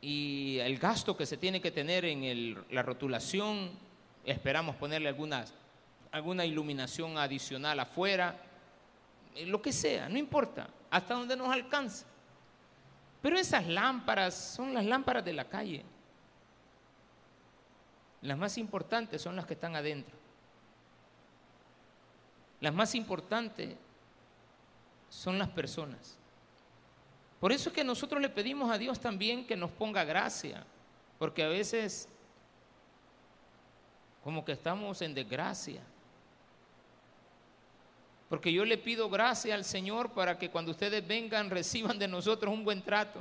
[0.00, 3.70] y el gasto que se tiene que tener en la rotulación,
[4.24, 5.14] esperamos ponerle
[6.10, 8.40] alguna iluminación adicional afuera,
[9.34, 12.06] eh, lo que sea, no importa, hasta donde nos alcance.
[13.22, 15.84] Pero esas lámparas son las lámparas de la calle.
[18.20, 20.16] Las más importantes son las que están adentro.
[22.60, 23.76] Las más importantes
[25.08, 26.16] son las personas.
[27.40, 30.64] Por eso es que nosotros le pedimos a Dios también que nos ponga gracia,
[31.18, 32.08] porque a veces
[34.22, 35.82] como que estamos en desgracia.
[38.32, 42.50] Porque yo le pido gracia al Señor para que cuando ustedes vengan reciban de nosotros
[42.50, 43.20] un buen trato.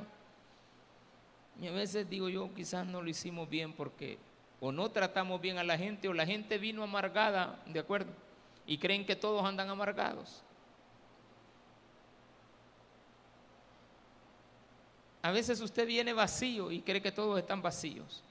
[1.61, 4.17] Y a veces digo yo, quizás no lo hicimos bien porque
[4.61, 8.13] o no tratamos bien a la gente o la gente vino amargada, ¿de acuerdo?
[8.65, 10.43] Y creen que todos andan amargados.
[15.23, 18.23] A veces usted viene vacío y cree que todos están vacíos.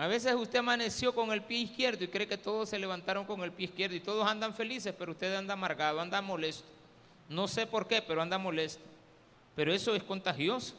[0.00, 3.42] A veces usted amaneció con el pie izquierdo y cree que todos se levantaron con
[3.42, 6.66] el pie izquierdo y todos andan felices, pero usted anda amargado, anda molesto.
[7.28, 8.82] No sé por qué, pero anda molesto.
[9.54, 10.74] Pero eso es contagioso.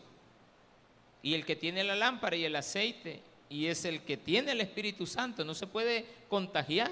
[1.22, 4.62] Y el que tiene la lámpara y el aceite y es el que tiene el
[4.62, 6.90] Espíritu Santo no se puede contagiar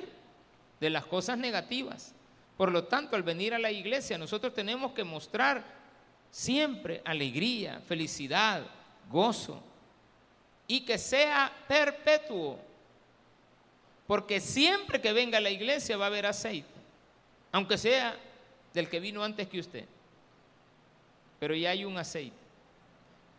[0.79, 2.13] de las cosas negativas.
[2.57, 5.63] Por lo tanto, al venir a la iglesia, nosotros tenemos que mostrar
[6.29, 8.67] siempre alegría, felicidad,
[9.09, 9.63] gozo,
[10.69, 12.57] y que sea perpetuo.
[14.07, 16.69] Porque siempre que venga a la iglesia va a haber aceite,
[17.51, 18.15] aunque sea
[18.73, 19.85] del que vino antes que usted.
[21.39, 22.37] Pero ya hay un aceite.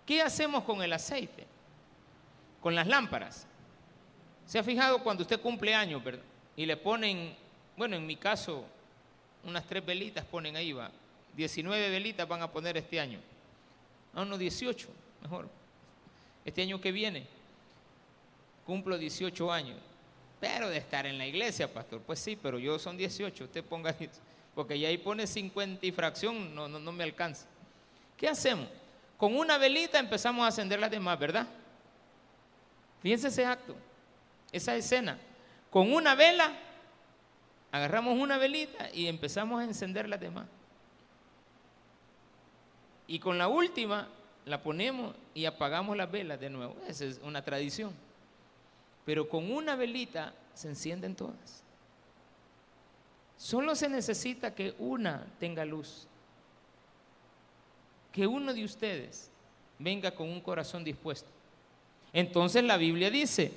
[0.04, 1.46] ¿Qué hacemos con el aceite?
[2.60, 3.46] Con las lámparas.
[4.44, 6.02] ¿Se ha fijado cuando usted cumple años?
[6.56, 7.36] Y le ponen,
[7.76, 8.64] bueno, en mi caso,
[9.44, 10.90] unas tres velitas ponen ahí, va.
[11.36, 13.20] 19 velitas van a poner este año.
[14.12, 14.88] No, no, 18,
[15.22, 15.59] mejor.
[16.44, 17.26] Este año que viene
[18.70, 19.76] cumplo 18 años.
[20.38, 22.00] Pero de estar en la iglesia, pastor.
[22.00, 23.44] Pues sí, pero yo son 18.
[23.44, 23.94] Usted ponga
[24.54, 27.46] porque ya ahí pone 50 y fracción, no, no, no me alcanza.
[28.16, 28.68] ¿Qué hacemos?
[29.16, 31.46] Con una velita empezamos a encender las demás, ¿verdad?
[33.02, 33.74] Fíjense ese acto,
[34.52, 35.18] esa escena.
[35.70, 36.52] Con una vela,
[37.72, 40.46] agarramos una velita y empezamos a encender las demás.
[43.06, 44.08] Y con la última
[44.44, 46.76] la ponemos y apagamos las velas de nuevo.
[46.88, 47.92] Esa es una tradición.
[49.04, 51.62] Pero con una velita se encienden todas.
[53.36, 56.06] Solo se necesita que una tenga luz.
[58.12, 59.30] Que uno de ustedes
[59.78, 61.28] venga con un corazón dispuesto.
[62.12, 63.52] Entonces la Biblia dice,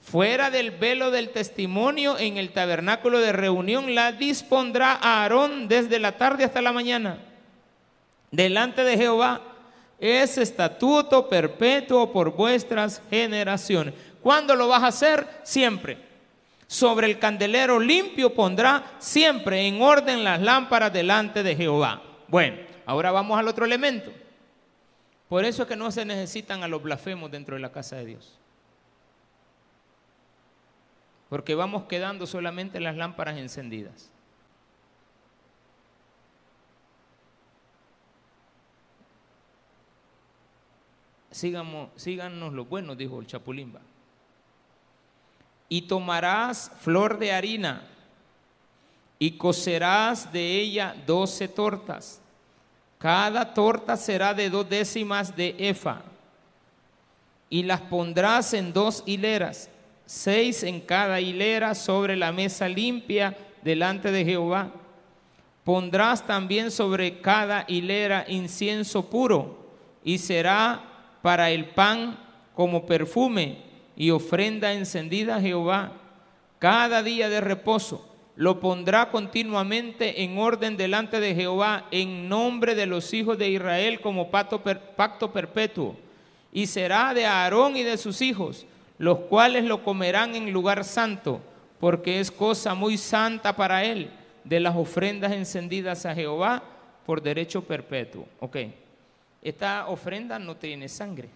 [0.00, 6.16] fuera del velo del testimonio en el tabernáculo de reunión la dispondrá Aarón desde la
[6.16, 7.18] tarde hasta la mañana,
[8.30, 9.42] delante de Jehová.
[9.98, 13.94] Es estatuto perpetuo por vuestras generaciones.
[14.22, 15.26] ¿Cuándo lo vas a hacer?
[15.42, 15.98] Siempre.
[16.66, 22.02] Sobre el candelero limpio pondrá siempre en orden las lámparas delante de Jehová.
[22.28, 24.12] Bueno, ahora vamos al otro elemento.
[25.28, 28.06] Por eso es que no se necesitan a los blasfemos dentro de la casa de
[28.06, 28.38] Dios.
[31.28, 34.10] Porque vamos quedando solamente las lámparas encendidas.
[41.38, 43.80] Síganos, síganos los buenos, dijo el Chapulimba.
[45.68, 47.82] Y tomarás flor de harina
[49.18, 52.20] y cocerás de ella doce tortas
[52.98, 56.02] cada torta será de dos décimas de efa
[57.48, 59.70] y las pondrás en dos hileras,
[60.04, 64.72] seis en cada hilera sobre la mesa limpia delante de Jehová.
[65.64, 69.56] Pondrás también sobre cada hilera incienso puro
[70.02, 70.87] y será
[71.22, 72.18] para el pan
[72.54, 73.58] como perfume
[73.96, 75.92] y ofrenda encendida a Jehová
[76.58, 82.86] cada día de reposo lo pondrá continuamente en orden delante de Jehová en nombre de
[82.86, 85.96] los hijos de Israel como pacto, pacto perpetuo.
[86.52, 88.64] Y será de Aarón y de sus hijos,
[88.96, 91.40] los cuales lo comerán en lugar santo,
[91.80, 94.12] porque es cosa muy santa para él,
[94.44, 96.62] de las ofrendas encendidas a Jehová
[97.06, 98.24] por derecho perpetuo.
[98.38, 98.56] Ok,
[99.42, 101.28] esta ofrenda no tiene sangre.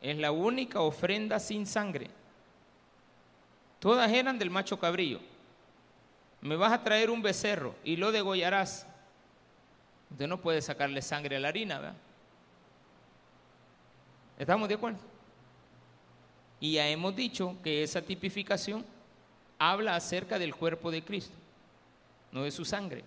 [0.00, 2.08] Es la única ofrenda sin sangre.
[3.80, 5.20] Todas eran del macho cabrillo.
[6.40, 8.86] Me vas a traer un becerro y lo degollarás.
[10.10, 11.96] Usted no puede sacarle sangre a la harina, ¿verdad?
[14.38, 14.98] ¿Estamos de acuerdo?
[16.60, 18.84] Y ya hemos dicho que esa tipificación
[19.58, 21.34] habla acerca del cuerpo de Cristo,
[22.32, 23.04] no de su sangre.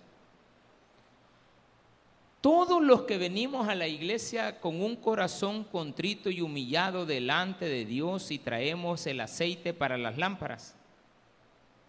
[2.40, 7.84] Todos los que venimos a la iglesia con un corazón contrito y humillado delante de
[7.84, 10.76] Dios y traemos el aceite para las lámparas,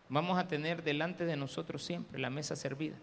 [0.08, 2.96] vamos a tener delante de nosotros siempre la mesa servida.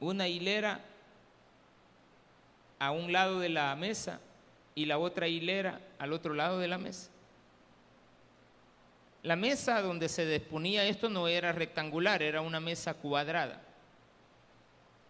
[0.00, 0.80] Una hilera
[2.78, 4.20] a un lado de la mesa
[4.74, 7.10] y la otra hilera al otro lado de la mesa.
[9.22, 13.60] La mesa donde se disponía esto no era rectangular, era una mesa cuadrada.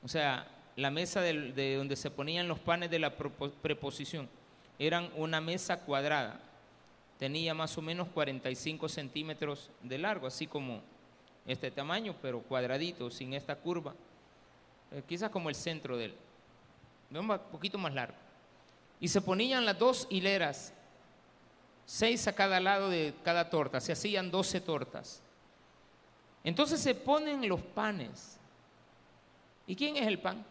[0.03, 4.29] O sea, la mesa de, donde se ponían los panes de la preposición
[4.79, 6.41] eran una mesa cuadrada.
[7.19, 10.81] Tenía más o menos 45 centímetros de largo, así como
[11.47, 13.95] este tamaño, pero cuadradito, sin esta curva.
[14.91, 16.15] Eh, quizás como el centro de él.
[17.11, 18.17] Un poquito más largo.
[19.01, 20.73] Y se ponían las dos hileras,
[21.85, 23.81] seis a cada lado de cada torta.
[23.81, 25.21] Se hacían 12 tortas.
[26.43, 28.40] Entonces se ponen los panes
[29.67, 30.45] ¿Y quién es el pan?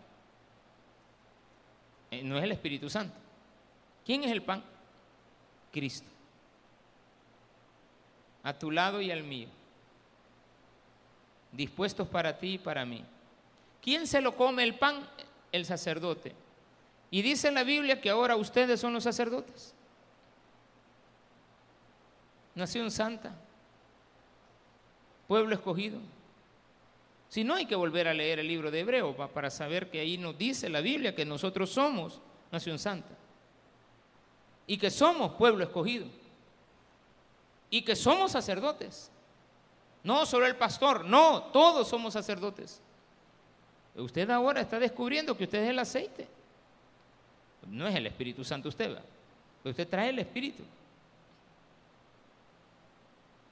[2.11, 3.15] Eh, no es el Espíritu Santo.
[4.05, 4.63] ¿Quién es el pan?
[5.71, 6.07] Cristo.
[8.43, 9.47] A tu lado y al mío.
[11.51, 13.03] Dispuestos para ti y para mí.
[13.81, 15.07] ¿Quién se lo come el pan?
[15.51, 16.33] El sacerdote.
[17.11, 19.73] Y dice la Biblia que ahora ustedes son los sacerdotes.
[22.55, 23.33] Nación santa.
[25.27, 25.99] Pueblo escogido.
[27.29, 30.17] Si no, hay que volver a leer el libro de Hebreo para saber que ahí
[30.17, 32.19] nos dice la Biblia que nosotros somos
[32.51, 33.15] nación santa
[34.65, 36.07] y que somos pueblo escogido
[37.69, 39.11] y que somos sacerdotes.
[40.03, 42.81] No solo el pastor, no, todos somos sacerdotes.
[43.95, 46.27] Usted ahora está descubriendo que usted es el aceite.
[47.67, 49.01] No es el Espíritu Santo usted, ¿va?
[49.69, 50.63] usted trae el Espíritu.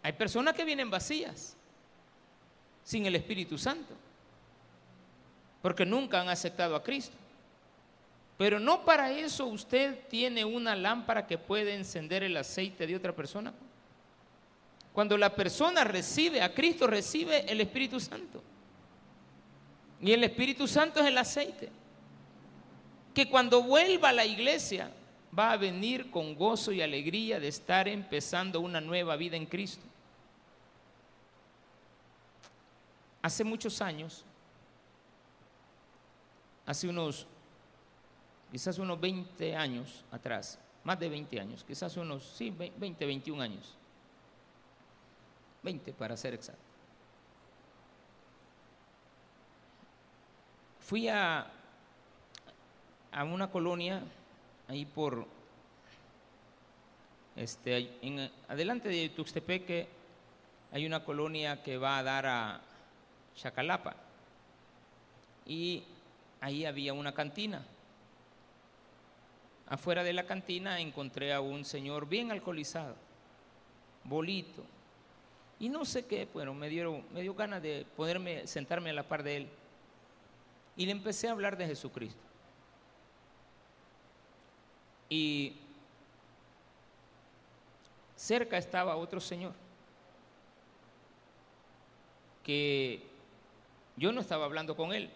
[0.02, 1.57] Hay personas que vienen vacías
[2.88, 3.94] sin el Espíritu Santo,
[5.62, 7.18] porque nunca han aceptado a Cristo.
[8.38, 13.14] Pero no para eso usted tiene una lámpara que puede encender el aceite de otra
[13.14, 13.54] persona.
[14.94, 18.42] Cuando la persona recibe a Cristo, recibe el Espíritu Santo.
[20.00, 21.70] Y el Espíritu Santo es el aceite.
[23.14, 24.90] Que cuando vuelva a la iglesia
[25.38, 29.84] va a venir con gozo y alegría de estar empezando una nueva vida en Cristo.
[33.28, 34.24] Hace muchos años,
[36.66, 37.28] hace unos,
[38.50, 43.76] quizás unos 20 años atrás, más de 20 años, quizás unos, sí, 20, 21 años,
[45.62, 46.62] 20 para ser exacto.
[50.80, 51.52] Fui a,
[53.12, 54.04] a una colonia
[54.70, 55.28] ahí por,
[57.36, 59.90] este, en, adelante de Tuxtepeque
[60.72, 62.62] hay una colonia que va a dar a
[63.38, 63.96] Chacalapa
[65.46, 65.84] y
[66.42, 67.66] ahí había una cantina.
[69.68, 72.96] Afuera de la cantina encontré a un señor bien alcoholizado,
[74.04, 74.64] bolito,
[75.60, 79.04] y no sé qué, bueno, me dio, me dio ganas de poderme sentarme a la
[79.04, 79.50] par de él.
[80.76, 82.22] Y le empecé a hablar de Jesucristo.
[85.10, 85.56] Y
[88.16, 89.54] cerca estaba otro señor
[92.44, 93.17] que
[93.98, 95.10] yo no estaba hablando con él,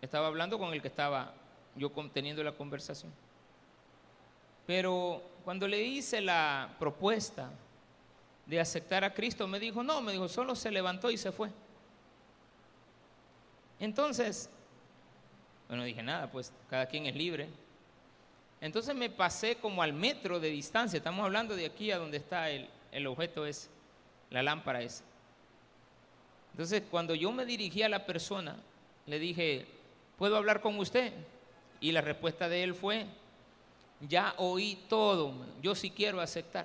[0.00, 1.34] estaba hablando con el que estaba
[1.74, 3.12] yo teniendo la conversación.
[4.66, 7.50] Pero cuando le hice la propuesta
[8.44, 11.50] de aceptar a Cristo, me dijo, no, me dijo, solo se levantó y se fue.
[13.80, 14.50] Entonces,
[15.68, 17.48] bueno, dije nada, pues cada quien es libre.
[18.60, 22.50] Entonces me pasé como al metro de distancia, estamos hablando de aquí a donde está
[22.50, 23.70] el, el objeto es,
[24.30, 25.04] la lámpara es.
[26.56, 28.56] Entonces cuando yo me dirigí a la persona,
[29.04, 29.66] le dije,
[30.16, 31.12] ¿puedo hablar con usted?
[31.82, 33.04] Y la respuesta de él fue,
[34.08, 36.64] ya oí todo, yo sí quiero aceptar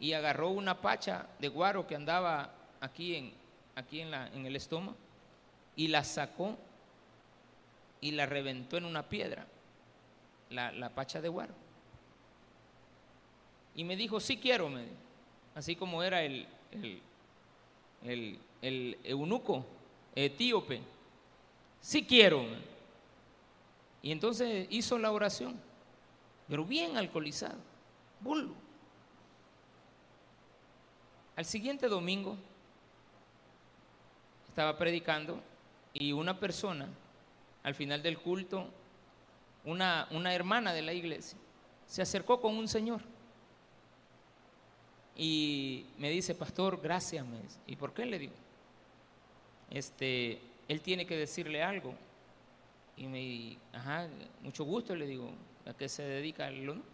[0.00, 2.50] y agarró una pacha de guaro que andaba
[2.80, 3.32] aquí en,
[3.76, 4.96] aquí en, la, el estómago
[5.76, 6.56] y la sacó
[8.00, 9.46] y la reventó en una piedra,
[10.48, 11.54] la, pacha de guaro.
[13.74, 14.70] Y me dijo, sí quiero,
[15.54, 19.64] así como era el, el, el, eunuco
[20.14, 20.80] etíope,
[21.80, 22.44] sí quiero.
[24.02, 25.54] Y entonces hizo la oración,
[26.48, 27.58] pero bien alcoholizado,
[28.20, 28.54] bulbo.
[31.36, 32.36] Al siguiente domingo
[34.48, 35.40] estaba predicando
[35.94, 36.88] y una persona,
[37.62, 38.66] al final del culto,
[39.64, 41.38] una, una hermana de la iglesia,
[41.86, 43.00] se acercó con un señor
[45.16, 47.24] y me dice, pastor, gracias.
[47.66, 48.32] ¿Y por qué le digo?
[49.70, 51.94] Este, él tiene que decirle algo.
[52.96, 54.08] Y me, ajá,
[54.42, 55.30] mucho gusto, le digo,
[55.66, 56.84] ¿a qué se dedica el honor?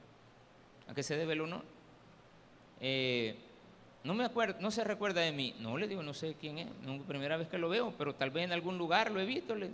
[0.89, 1.64] ¿A qué se debe el honor?
[2.81, 3.37] Eh,
[4.05, 5.55] no me acuerdo, no se recuerda de mí.
[5.59, 6.69] No, le digo, no sé quién es,
[7.07, 9.55] primera vez que lo veo, pero tal vez en algún lugar lo he visto.
[9.55, 9.71] Le,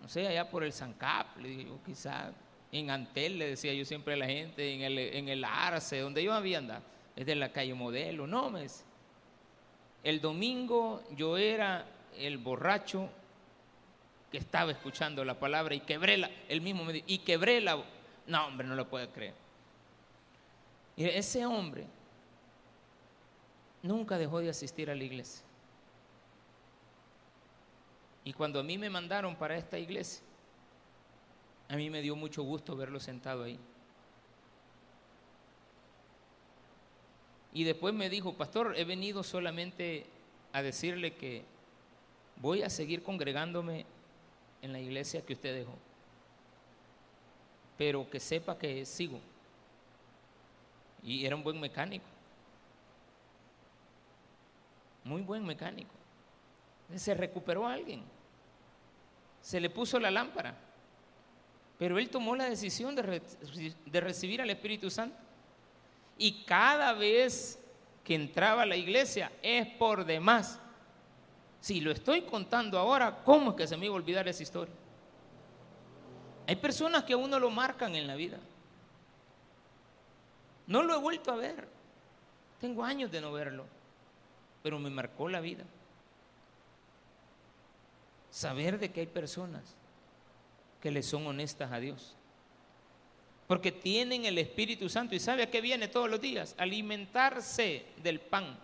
[0.00, 2.32] no sé, allá por el Sancap, le digo, quizás
[2.72, 6.22] en Antel, le decía yo siempre a la gente, en el, en el Arce, donde
[6.22, 6.82] yo había andado,
[7.20, 8.66] es de la calle Modelo, no, me
[10.02, 11.84] El domingo yo era
[12.16, 13.10] el borracho
[14.32, 17.84] que estaba escuchando la palabra y quebré la, el mismo me dijo, y quebré la,
[18.26, 19.34] no hombre, no lo puedo creer.
[20.96, 21.86] Y ese hombre
[23.82, 25.44] nunca dejó de asistir a la iglesia.
[28.24, 30.22] Y cuando a mí me mandaron para esta iglesia,
[31.68, 33.60] a mí me dio mucho gusto verlo sentado ahí.
[37.52, 40.06] Y después me dijo, pastor, he venido solamente
[40.52, 41.44] a decirle que
[42.36, 43.86] voy a seguir congregándome
[44.62, 45.74] en la iglesia que usted dejó,
[47.76, 49.20] pero que sepa que sigo.
[51.02, 52.04] Y era un buen mecánico
[55.04, 55.90] muy buen mecánico.
[56.94, 58.02] Se recuperó a alguien.
[59.40, 60.54] Se le puso la lámpara.
[61.78, 63.22] Pero él tomó la decisión de,
[63.86, 65.16] de recibir al Espíritu Santo.
[66.20, 67.58] Y cada vez
[68.04, 70.60] que entraba a la iglesia es por demás.
[71.60, 74.74] Si lo estoy contando ahora, ¿cómo es que se me iba a olvidar esa historia?
[76.46, 78.38] Hay personas que a uno lo marcan en la vida.
[80.68, 81.66] No lo he vuelto a ver.
[82.60, 83.64] Tengo años de no verlo
[84.62, 85.64] pero me marcó la vida.
[88.30, 89.62] Saber de que hay personas
[90.80, 92.16] que le son honestas a Dios.
[93.50, 96.54] Porque tienen el Espíritu Santo y sabe a qué viene todos los días.
[96.56, 98.56] Alimentarse del pan.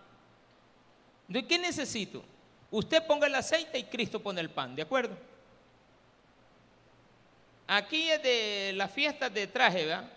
[1.27, 2.23] ¿De qué necesito?
[2.71, 5.17] Usted ponga el aceite y Cristo pone el pan, ¿de acuerdo?
[7.67, 10.09] Aquí es de las fiestas de traje, ¿verdad?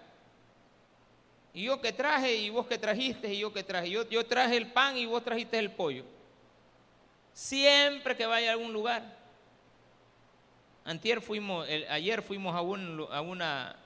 [1.53, 3.91] Y yo que traje y vos que trajiste y yo que traje.
[3.91, 6.05] Yo, yo traje el pan y vos trajiste el pollo.
[7.33, 9.03] Siempre que vaya a algún lugar.
[10.85, 13.80] Antier fuimos, ayer fuimos a un, a, una,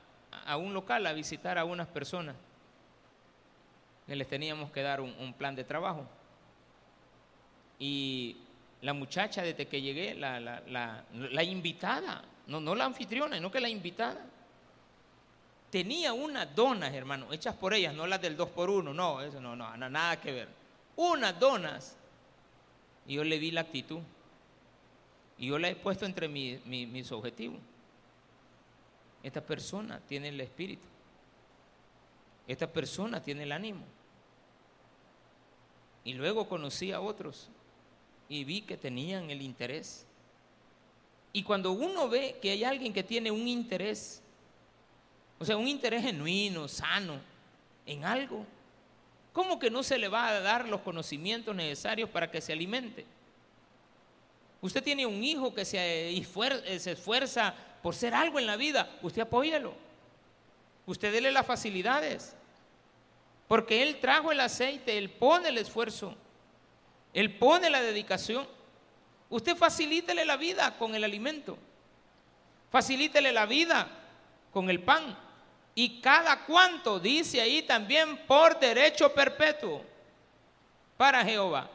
[0.47, 2.37] a un local a visitar a unas personas
[4.07, 6.07] que les teníamos que dar un, plan de trabajo.
[7.79, 8.37] Y
[8.83, 13.61] la muchacha desde que llegué, la, la, la, invitada, no, no la anfitriona, no que
[13.61, 14.25] la invitada,
[15.71, 19.41] tenía unas donas, hermano, hechas por ellas, no las del 2 por 1 no, eso
[19.41, 20.49] no, no, nada que ver.
[20.97, 21.97] Unas donas.
[23.07, 24.01] Y yo le vi la actitud.
[25.37, 27.59] Y yo la he puesto entre mis objetivos.
[29.25, 30.87] Esta persona tiene el espíritu.
[32.47, 33.83] Esta persona tiene el ánimo.
[36.05, 37.49] Y luego conocí a otros
[38.29, 40.05] y vi que tenían el interés.
[41.33, 44.23] Y cuando uno ve que hay alguien que tiene un interés,
[45.39, 47.19] o sea, un interés genuino, sano,
[47.87, 48.45] en algo,
[49.33, 53.07] ¿cómo que no se le va a dar los conocimientos necesarios para que se alimente?
[54.61, 57.55] Usted tiene un hijo que se esfuerza
[57.85, 59.75] por ser algo en la vida, usted apóyalo.
[60.87, 62.35] Usted dele las facilidades.
[63.47, 66.15] Porque Él trajo el aceite, Él pone el esfuerzo,
[67.13, 68.49] Él pone la dedicación.
[69.29, 71.59] Usted facilítele la vida con el alimento.
[72.71, 73.87] Facilítele la vida
[74.51, 75.19] con el pan.
[75.75, 79.85] Y cada cuanto, dice ahí también, por derecho perpetuo
[80.97, 81.69] para Jehová.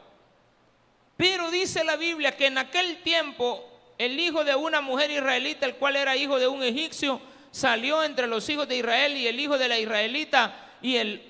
[1.16, 3.69] Pero dice la Biblia que en aquel tiempo
[4.00, 7.22] el hijo de una mujer israelita, el cual era hijo de un egipcio,
[7.52, 11.22] salió entre los hijos de Israel y el hijo de la israelita y, el,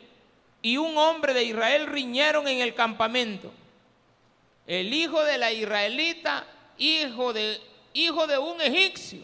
[0.61, 3.51] y un hombre de Israel riñeron en el campamento.
[4.67, 6.45] El hijo de la israelita,
[6.77, 7.59] hijo de,
[7.93, 9.23] hijo de un egipcio,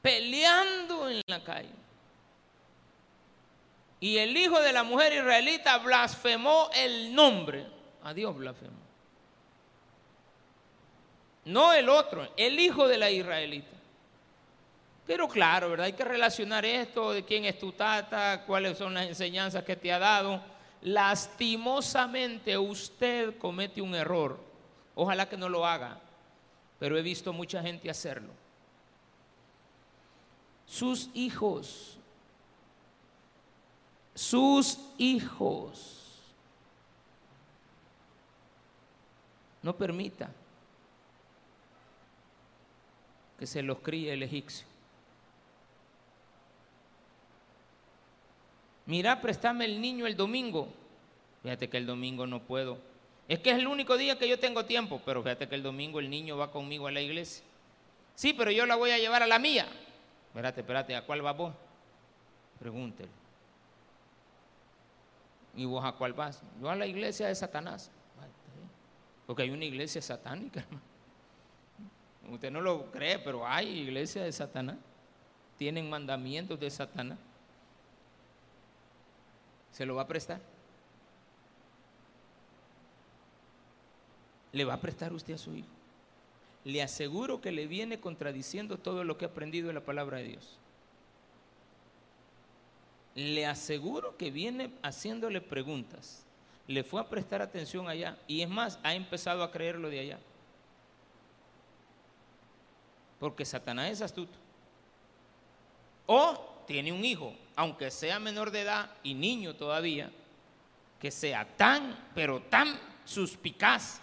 [0.00, 1.70] peleando en la calle.
[3.98, 7.66] Y el hijo de la mujer israelita blasfemó el nombre.
[8.04, 8.81] A Dios blasfemó.
[11.44, 13.76] No el otro, el hijo de la israelita.
[15.06, 15.86] Pero claro, ¿verdad?
[15.86, 19.92] Hay que relacionar esto de quién es tu tata, cuáles son las enseñanzas que te
[19.92, 20.40] ha dado.
[20.82, 24.38] Lastimosamente usted comete un error.
[24.94, 25.98] Ojalá que no lo haga,
[26.78, 28.32] pero he visto mucha gente hacerlo.
[30.66, 31.98] Sus hijos
[34.14, 35.98] sus hijos.
[39.62, 40.28] No permita
[43.42, 44.64] que se los críe el egipcio.
[48.86, 50.68] Mira, préstame el niño el domingo.
[51.42, 52.78] Fíjate que el domingo no puedo.
[53.26, 55.98] Es que es el único día que yo tengo tiempo, pero fíjate que el domingo
[55.98, 57.44] el niño va conmigo a la iglesia.
[58.14, 59.66] Sí, pero yo la voy a llevar a la mía.
[60.28, 61.52] Espérate, espérate, ¿a cuál va vos?
[62.60, 63.10] Pregúntele.
[65.56, 66.44] ¿Y vos a cuál vas?
[66.60, 67.90] Yo a la iglesia de Satanás.
[69.26, 70.91] Porque hay una iglesia satánica, hermano.
[72.32, 74.76] Usted no lo cree, pero hay iglesia de Satanás.
[75.58, 77.18] Tienen mandamientos de Satanás.
[79.70, 80.40] ¿Se lo va a prestar?
[84.52, 85.68] ¿Le va a prestar usted a su hijo?
[86.64, 90.24] Le aseguro que le viene contradiciendo todo lo que ha aprendido en la palabra de
[90.24, 90.58] Dios
[93.14, 96.24] le aseguro que viene haciéndole preguntas.
[96.66, 100.18] Le fue a prestar atención allá y es más, ha empezado a creerlo de allá.
[103.22, 104.36] Porque Satanás es astuto.
[106.06, 110.10] O tiene un hijo, aunque sea menor de edad y niño todavía,
[111.00, 114.00] que sea tan, pero tan suspicaz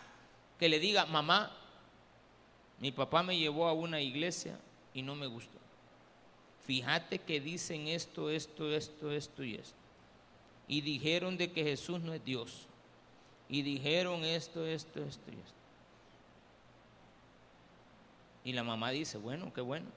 [0.57, 1.51] que le diga, mamá,
[2.79, 4.57] mi papá me llevó a una iglesia
[4.93, 5.59] y no me gustó
[6.69, 9.73] fíjate que dicen esto, esto, esto, esto y esto.
[10.67, 12.67] Y dijeron de que Jesús no es Dios.
[13.49, 15.58] Y dijeron esto, esto, esto y esto.
[18.43, 19.87] Y la mamá dice, bueno, qué bueno,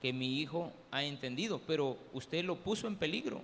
[0.00, 3.42] que mi hijo ha entendido, pero usted lo puso en peligro.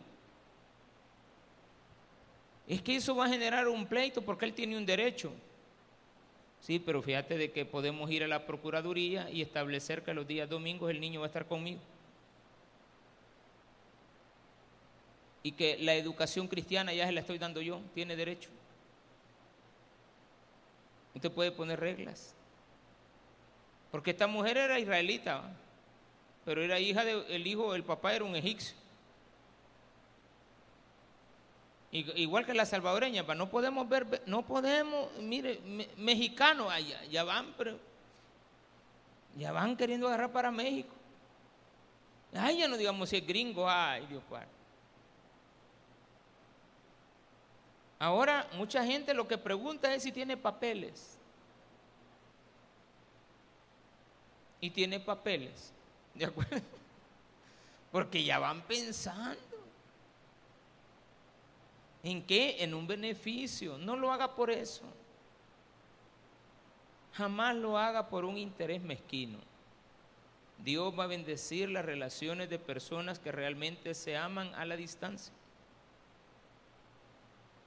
[2.67, 5.33] Es que eso va a generar un pleito porque él tiene un derecho.
[6.61, 10.49] Sí, pero fíjate de que podemos ir a la Procuraduría y establecer que los días
[10.49, 11.81] domingos el niño va a estar conmigo.
[15.45, 18.51] Y que la educación cristiana ya se la estoy dando yo, tiene derecho.
[21.14, 22.35] Usted puede poner reglas.
[23.97, 25.42] Porque esta mujer era israelita,
[26.44, 28.76] pero era hija del hijo, del papá era un egipcio.
[31.90, 35.61] Igual que la salvadoreña, no podemos ver, no podemos, mire,
[35.97, 37.78] mexicanos allá, ya van, pero
[39.34, 40.94] ya van queriendo agarrar para México.
[42.34, 44.49] Ay, ya no digamos si es gringo, ay, Dios padre.
[47.99, 51.16] Ahora mucha gente lo que pregunta es si tiene papeles.
[54.61, 55.72] Y tiene papeles.
[56.14, 56.61] ¿De acuerdo?
[57.92, 59.40] Porque ya van pensando.
[62.02, 62.62] ¿En qué?
[62.62, 63.78] En un beneficio.
[63.78, 64.84] No lo haga por eso.
[67.14, 69.38] Jamás lo haga por un interés mezquino.
[70.59, 75.32] Dios va a bendecir las relaciones de personas que realmente se aman a la distancia.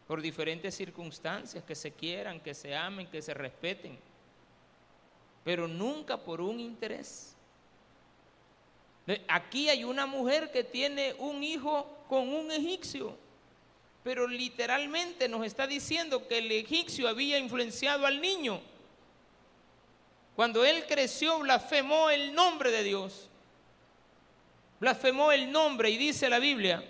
[0.08, 4.00] Por diferentes circunstancias, que se quieran, que se amen, que se respeten.
[5.50, 7.34] Pero nunca por un interés.
[9.28, 13.18] Aquí hay una mujer que tiene un hijo con un egipcio,
[14.04, 18.62] pero literalmente nos está diciendo que el egipcio había influenciado al niño.
[20.36, 23.28] Cuando él creció, blasfemó el nombre de Dios.
[24.80, 26.84] Blasfemó el nombre y dice la Biblia.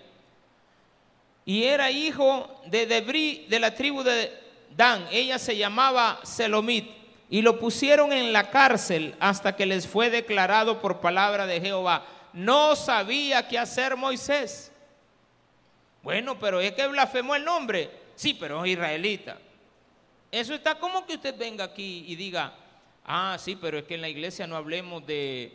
[1.46, 4.38] Y era hijo de Debrí de la tribu de
[4.76, 5.08] Dan.
[5.14, 6.99] Ella se llamaba Selomit.
[7.30, 12.06] Y lo pusieron en la cárcel hasta que les fue declarado por palabra de Jehová.
[12.34, 14.72] No sabía qué hacer Moisés.
[16.02, 17.92] Bueno, pero es que blasfemó el nombre.
[18.16, 19.38] Sí, pero es israelita.
[20.32, 22.54] Eso está como que usted venga aquí y diga,
[23.12, 25.52] Ah, sí, pero es que en la iglesia no hablemos de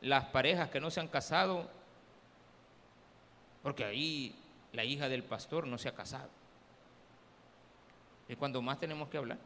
[0.00, 1.70] las parejas que no se han casado,
[3.62, 4.34] porque ahí
[4.72, 6.28] la hija del pastor no se ha casado.
[8.28, 9.38] Es cuando más tenemos que hablar.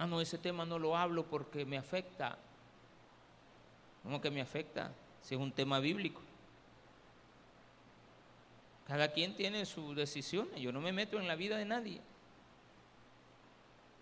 [0.00, 2.38] Ah, no, ese tema no lo hablo porque me afecta.
[4.02, 4.90] ¿Cómo que me afecta?
[5.20, 6.22] Si es un tema bíblico.
[8.88, 10.58] Cada quien tiene sus decisiones.
[10.58, 12.00] Yo no me meto en la vida de nadie.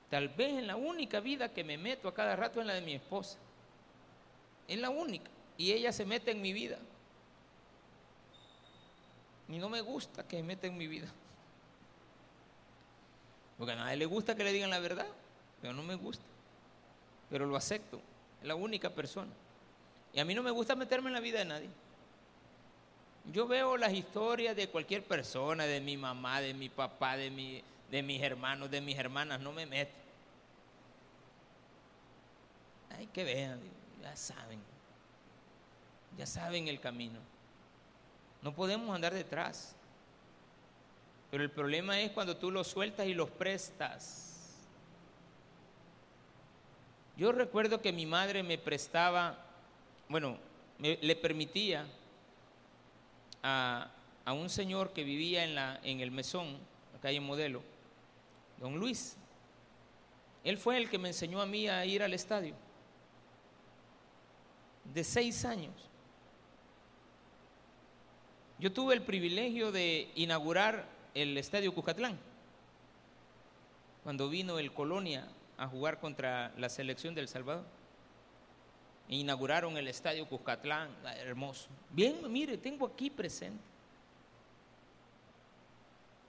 [0.08, 2.82] Tal vez en la única vida que me meto a cada rato es la de
[2.82, 3.36] mi esposa.
[4.68, 5.28] Es la única.
[5.56, 6.78] Y ella se mete en mi vida.
[9.48, 11.08] Y no me gusta que se meta en mi vida.
[13.58, 15.08] Porque a nadie le gusta que le digan la verdad,
[15.60, 16.24] pero no me gusta.
[17.30, 18.00] Pero lo acepto.
[18.40, 19.30] Es la única persona.
[20.12, 21.68] Y a mí no me gusta meterme en la vida de nadie.
[23.32, 27.62] Yo veo las historias de cualquier persona, de mi mamá, de mi papá, de mi,
[27.90, 29.92] de mis hermanos, de mis hermanas, no me meto.
[32.96, 33.58] Hay que ver,
[34.00, 34.60] ya saben,
[36.16, 37.20] ya saben el camino.
[38.40, 39.74] No podemos andar detrás.
[41.30, 44.27] Pero el problema es cuando tú los sueltas y los prestas.
[47.18, 49.36] Yo recuerdo que mi madre me prestaba,
[50.08, 50.38] bueno,
[50.78, 51.84] le permitía
[53.42, 53.90] a,
[54.24, 56.56] a un señor que vivía en, la, en el mesón,
[56.92, 57.60] la calle Modelo,
[58.58, 59.16] don Luis.
[60.44, 62.54] Él fue el que me enseñó a mí a ir al estadio,
[64.84, 65.74] de seis años.
[68.60, 72.16] Yo tuve el privilegio de inaugurar el estadio Cuscatlán,
[74.04, 75.26] cuando vino el Colonia
[75.58, 77.64] a jugar contra la selección del Salvador.
[79.08, 81.68] Inauguraron el estadio Cuscatlán, hermoso.
[81.90, 83.62] Bien, mire, tengo aquí presente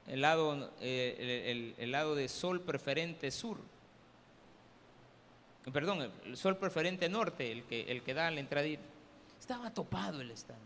[0.10, 3.58] el lado, eh, el, lado de sol preferente sur.
[5.72, 8.82] Perdón, el sol preferente norte, el que, el que da la entradita.
[9.40, 10.60] Estaba topado el estadio.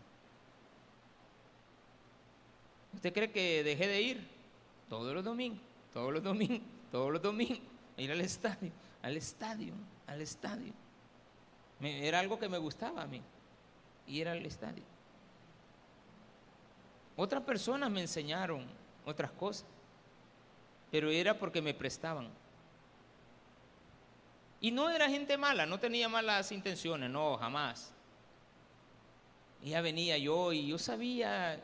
[2.94, 4.26] ¿Usted cree que dejé de ir?
[4.88, 5.60] Todos los domingos,
[5.92, 6.60] todos los domingos,
[6.90, 7.58] todos los domingos,
[7.96, 8.72] ir al estadio,
[9.02, 9.74] al estadio,
[10.06, 10.72] al estadio.
[11.80, 13.22] era algo que me gustaba a mí,
[14.06, 14.82] ir al estadio.
[17.16, 18.66] Otras personas me enseñaron
[19.04, 19.66] otras cosas,
[20.90, 22.28] pero era porque me prestaban.
[24.60, 27.92] Y no era gente mala, no tenía malas intenciones, no, jamás.
[29.62, 31.62] Ya venía yo y yo sabía,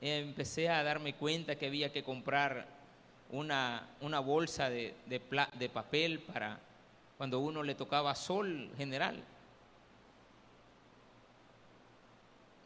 [0.00, 2.79] empecé a darme cuenta que había que comprar
[3.32, 5.20] una, una bolsa de, de,
[5.58, 6.58] de papel para
[7.16, 9.22] cuando uno le tocaba sol general.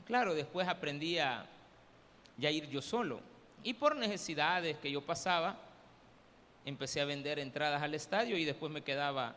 [0.06, 1.46] Claro, después aprendí a
[2.36, 3.20] ya ir yo solo.
[3.62, 5.56] Y por necesidades que yo pasaba,
[6.64, 9.34] empecé a vender entradas al estadio y después me quedaba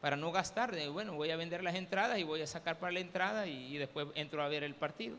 [0.00, 0.74] para no gastar.
[0.74, 3.76] De, bueno, voy a vender las entradas y voy a sacar para la entrada y,
[3.78, 5.16] después entro a ver el partido.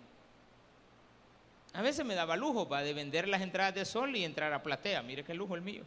[1.74, 4.62] A veces me daba lujo para de vender las entradas de sol y entrar a
[4.62, 5.02] platea.
[5.02, 5.84] Mire qué lujo el mío.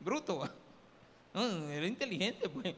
[0.00, 0.48] Bruto.
[1.34, 2.74] Era inteligente, pues.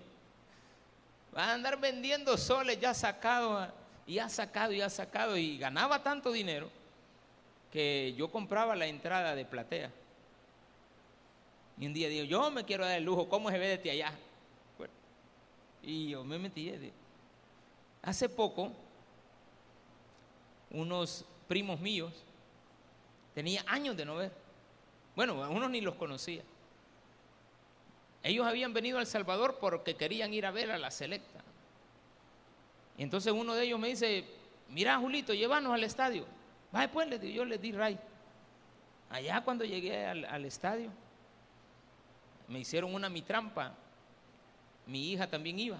[1.37, 3.73] Va a andar vendiendo soles ya sacado,
[4.07, 6.71] y ha sacado, y ha sacado, y ganaba tanto dinero
[7.71, 9.91] que yo compraba la entrada de platea.
[11.79, 14.13] Y un día digo, yo me quiero dar el lujo, ¿cómo se ve desde allá?
[15.83, 16.93] y yo me metí.
[18.03, 18.73] Hace poco,
[20.71, 22.13] unos primos míos
[23.39, 24.33] Tenía años de no ver.
[25.15, 26.43] Bueno, a unos ni los conocía.
[28.25, 31.45] Ellos habían venido a Salvador porque querían ir a ver a la selecta.
[32.97, 34.25] Y entonces uno de ellos me dice,
[34.71, 36.27] mira Julito, llévanos al estadio.
[36.75, 37.97] Va, pues yo les di ray.
[39.09, 40.91] Allá cuando llegué al, estadio,
[42.49, 43.73] me hicieron una mi trampa.
[44.85, 45.79] Mi hija también iba.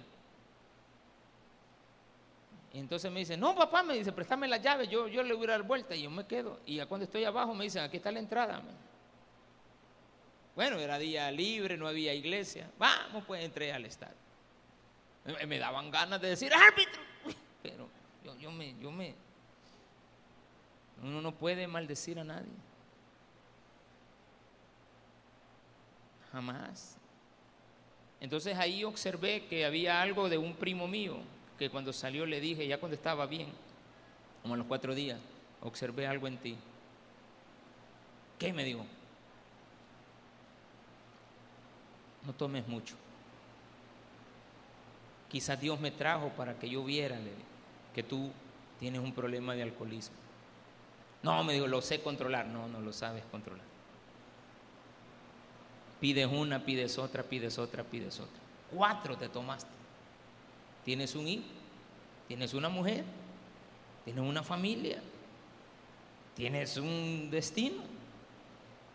[2.81, 5.51] Entonces me dice, no papá, me dice, préstame la llave, yo, yo le voy a
[5.51, 6.61] dar vuelta y yo me quedo.
[6.65, 8.63] Y cuando estoy abajo me dicen, aquí está la entrada.
[10.55, 12.71] Bueno, era día libre, no había iglesia.
[12.79, 14.17] Vamos, pues entré al estadio.
[15.47, 17.03] Me, daban ganas de decir, árbitro.
[17.63, 17.89] Pero
[18.25, 19.15] yo, yo, me, yo me...
[21.03, 22.51] Uno no puede maldecir a nadie.
[26.33, 26.97] Jamás.
[28.21, 31.19] Entonces ahí observé que había algo de un primo mío,
[31.59, 33.49] que cuando salió le dije, ya cuando estaba bien,
[34.43, 35.19] como a los cuatro días,
[35.61, 36.57] observé algo en ti.
[38.39, 38.85] ¿Qué me dijo?
[42.25, 42.95] No tomes mucho.
[45.29, 47.19] Quizás Dios me trajo para que yo viera
[47.95, 48.31] que tú
[48.79, 50.17] tienes un problema de alcoholismo.
[51.23, 52.47] No, me dijo, lo sé controlar.
[52.47, 53.67] No, no lo sabes controlar.
[56.01, 58.41] Pides una, pides otra, pides otra, pides otra.
[58.71, 59.78] Cuatro te tomaste.
[60.89, 61.45] Tienes un hijo,
[62.29, 63.05] tienes una mujer,
[64.07, 64.99] tienes una familia,
[66.35, 67.83] tienes un destino.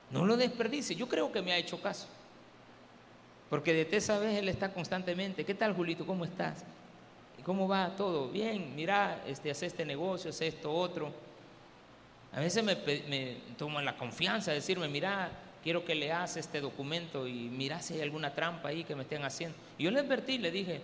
[0.10, 0.98] No lo desperdices.
[0.98, 2.08] Yo creo que me ha hecho caso.
[3.48, 5.46] Porque de esa vez él está constantemente.
[5.46, 6.04] ¿Qué tal, Julito?
[6.04, 6.64] ¿Cómo estás?
[7.44, 8.28] ¿Cómo va todo?
[8.30, 11.14] Bien, mira, este, hace este negocio, hace esto, otro.
[12.32, 12.76] A veces me,
[13.08, 15.30] me toma la confianza de decirme, mira,
[15.62, 19.24] quiero que leas este documento y mira si hay alguna trampa ahí que me estén
[19.24, 19.56] haciendo.
[19.78, 20.82] Y yo le advertí, le dije,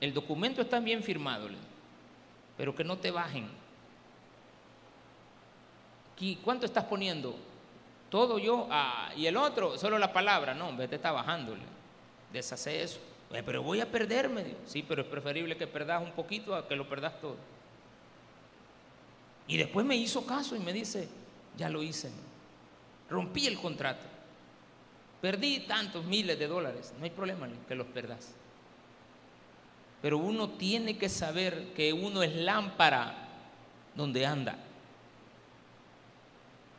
[0.00, 1.48] el documento está bien firmado,
[2.56, 3.48] pero que no te bajen.
[6.42, 7.36] ¿Cuánto estás poniendo?
[8.10, 10.54] Todo yo, ah, y el otro, solo la palabra.
[10.54, 11.62] No, vete está bajándole.
[12.32, 13.00] Deshace eso.
[13.30, 14.56] Pero voy a perderme.
[14.66, 17.36] Sí, pero es preferible que perdas un poquito a que lo perdas todo.
[19.46, 21.08] Y después me hizo caso y me dice,
[21.56, 22.10] ya lo hice.
[23.10, 24.04] Rompí el contrato.
[25.20, 26.92] Perdí tantos miles de dólares.
[26.98, 28.34] No hay problema que los perdas.
[30.00, 33.28] Pero uno tiene que saber que uno es lámpara
[33.94, 34.56] donde anda.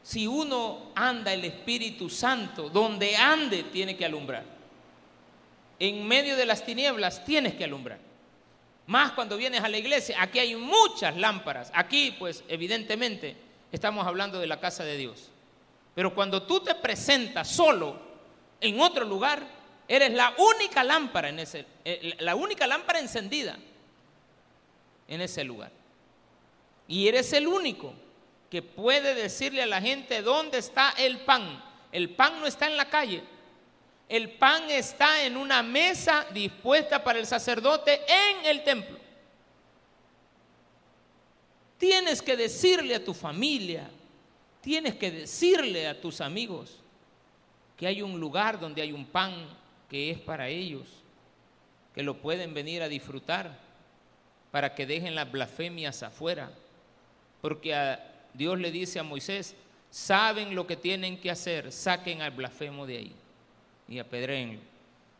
[0.04, 4.44] Si uno anda el Espíritu Santo, donde ande tiene que alumbrar.
[5.78, 8.00] En medio de las tinieblas tienes que alumbrar.
[8.88, 11.72] Más cuando vienes a la iglesia, aquí hay muchas lámparas.
[11.76, 13.36] Aquí, pues, evidentemente,
[13.72, 15.30] estamos hablando de la casa de Dios.
[15.94, 18.00] Pero cuando tú te presentas solo
[18.60, 19.59] en otro lugar,
[19.90, 23.58] eres la única lámpara en ese, eh, la única lámpara encendida
[25.08, 25.72] en ese lugar.
[26.88, 27.94] Y eres el único
[28.52, 31.64] que puede decirle a la gente dónde está el pan.
[31.92, 33.24] El pan no está en la calle.
[34.08, 38.98] El pan está en una mesa dispuesta para el sacerdote en el templo.
[41.80, 43.90] Tienes que decirle a tu familia,
[44.62, 46.76] tienes que decirle a tus amigos
[47.76, 49.34] que hay un lugar donde hay un pan
[49.90, 50.88] que es para ellos,
[51.94, 53.58] que lo pueden venir a disfrutar
[54.52, 56.52] para que dejen las blasfemias afuera.
[57.42, 58.00] Porque a
[58.34, 59.56] Dios le dice a Moisés,
[59.90, 63.16] saben lo que tienen que hacer, saquen al blasfemo de ahí
[63.88, 64.60] y apedréenlo.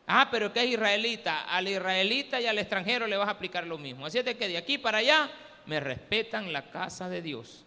[0.06, 3.78] Ah, pero que es israelita, al israelita y al extranjero le vas a aplicar lo
[3.78, 4.06] mismo.
[4.06, 5.30] Así es que de aquí para allá
[5.66, 7.64] me respetan la casa de Dios,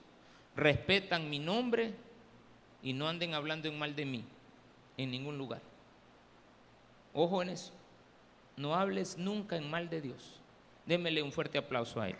[0.55, 1.93] respetan mi nombre
[2.81, 4.23] y no anden hablando en mal de mí
[4.97, 5.61] en ningún lugar.
[7.13, 7.73] Ojo en eso,
[8.57, 10.41] no hables nunca en mal de Dios.
[10.85, 12.15] Démele un fuerte aplauso a él.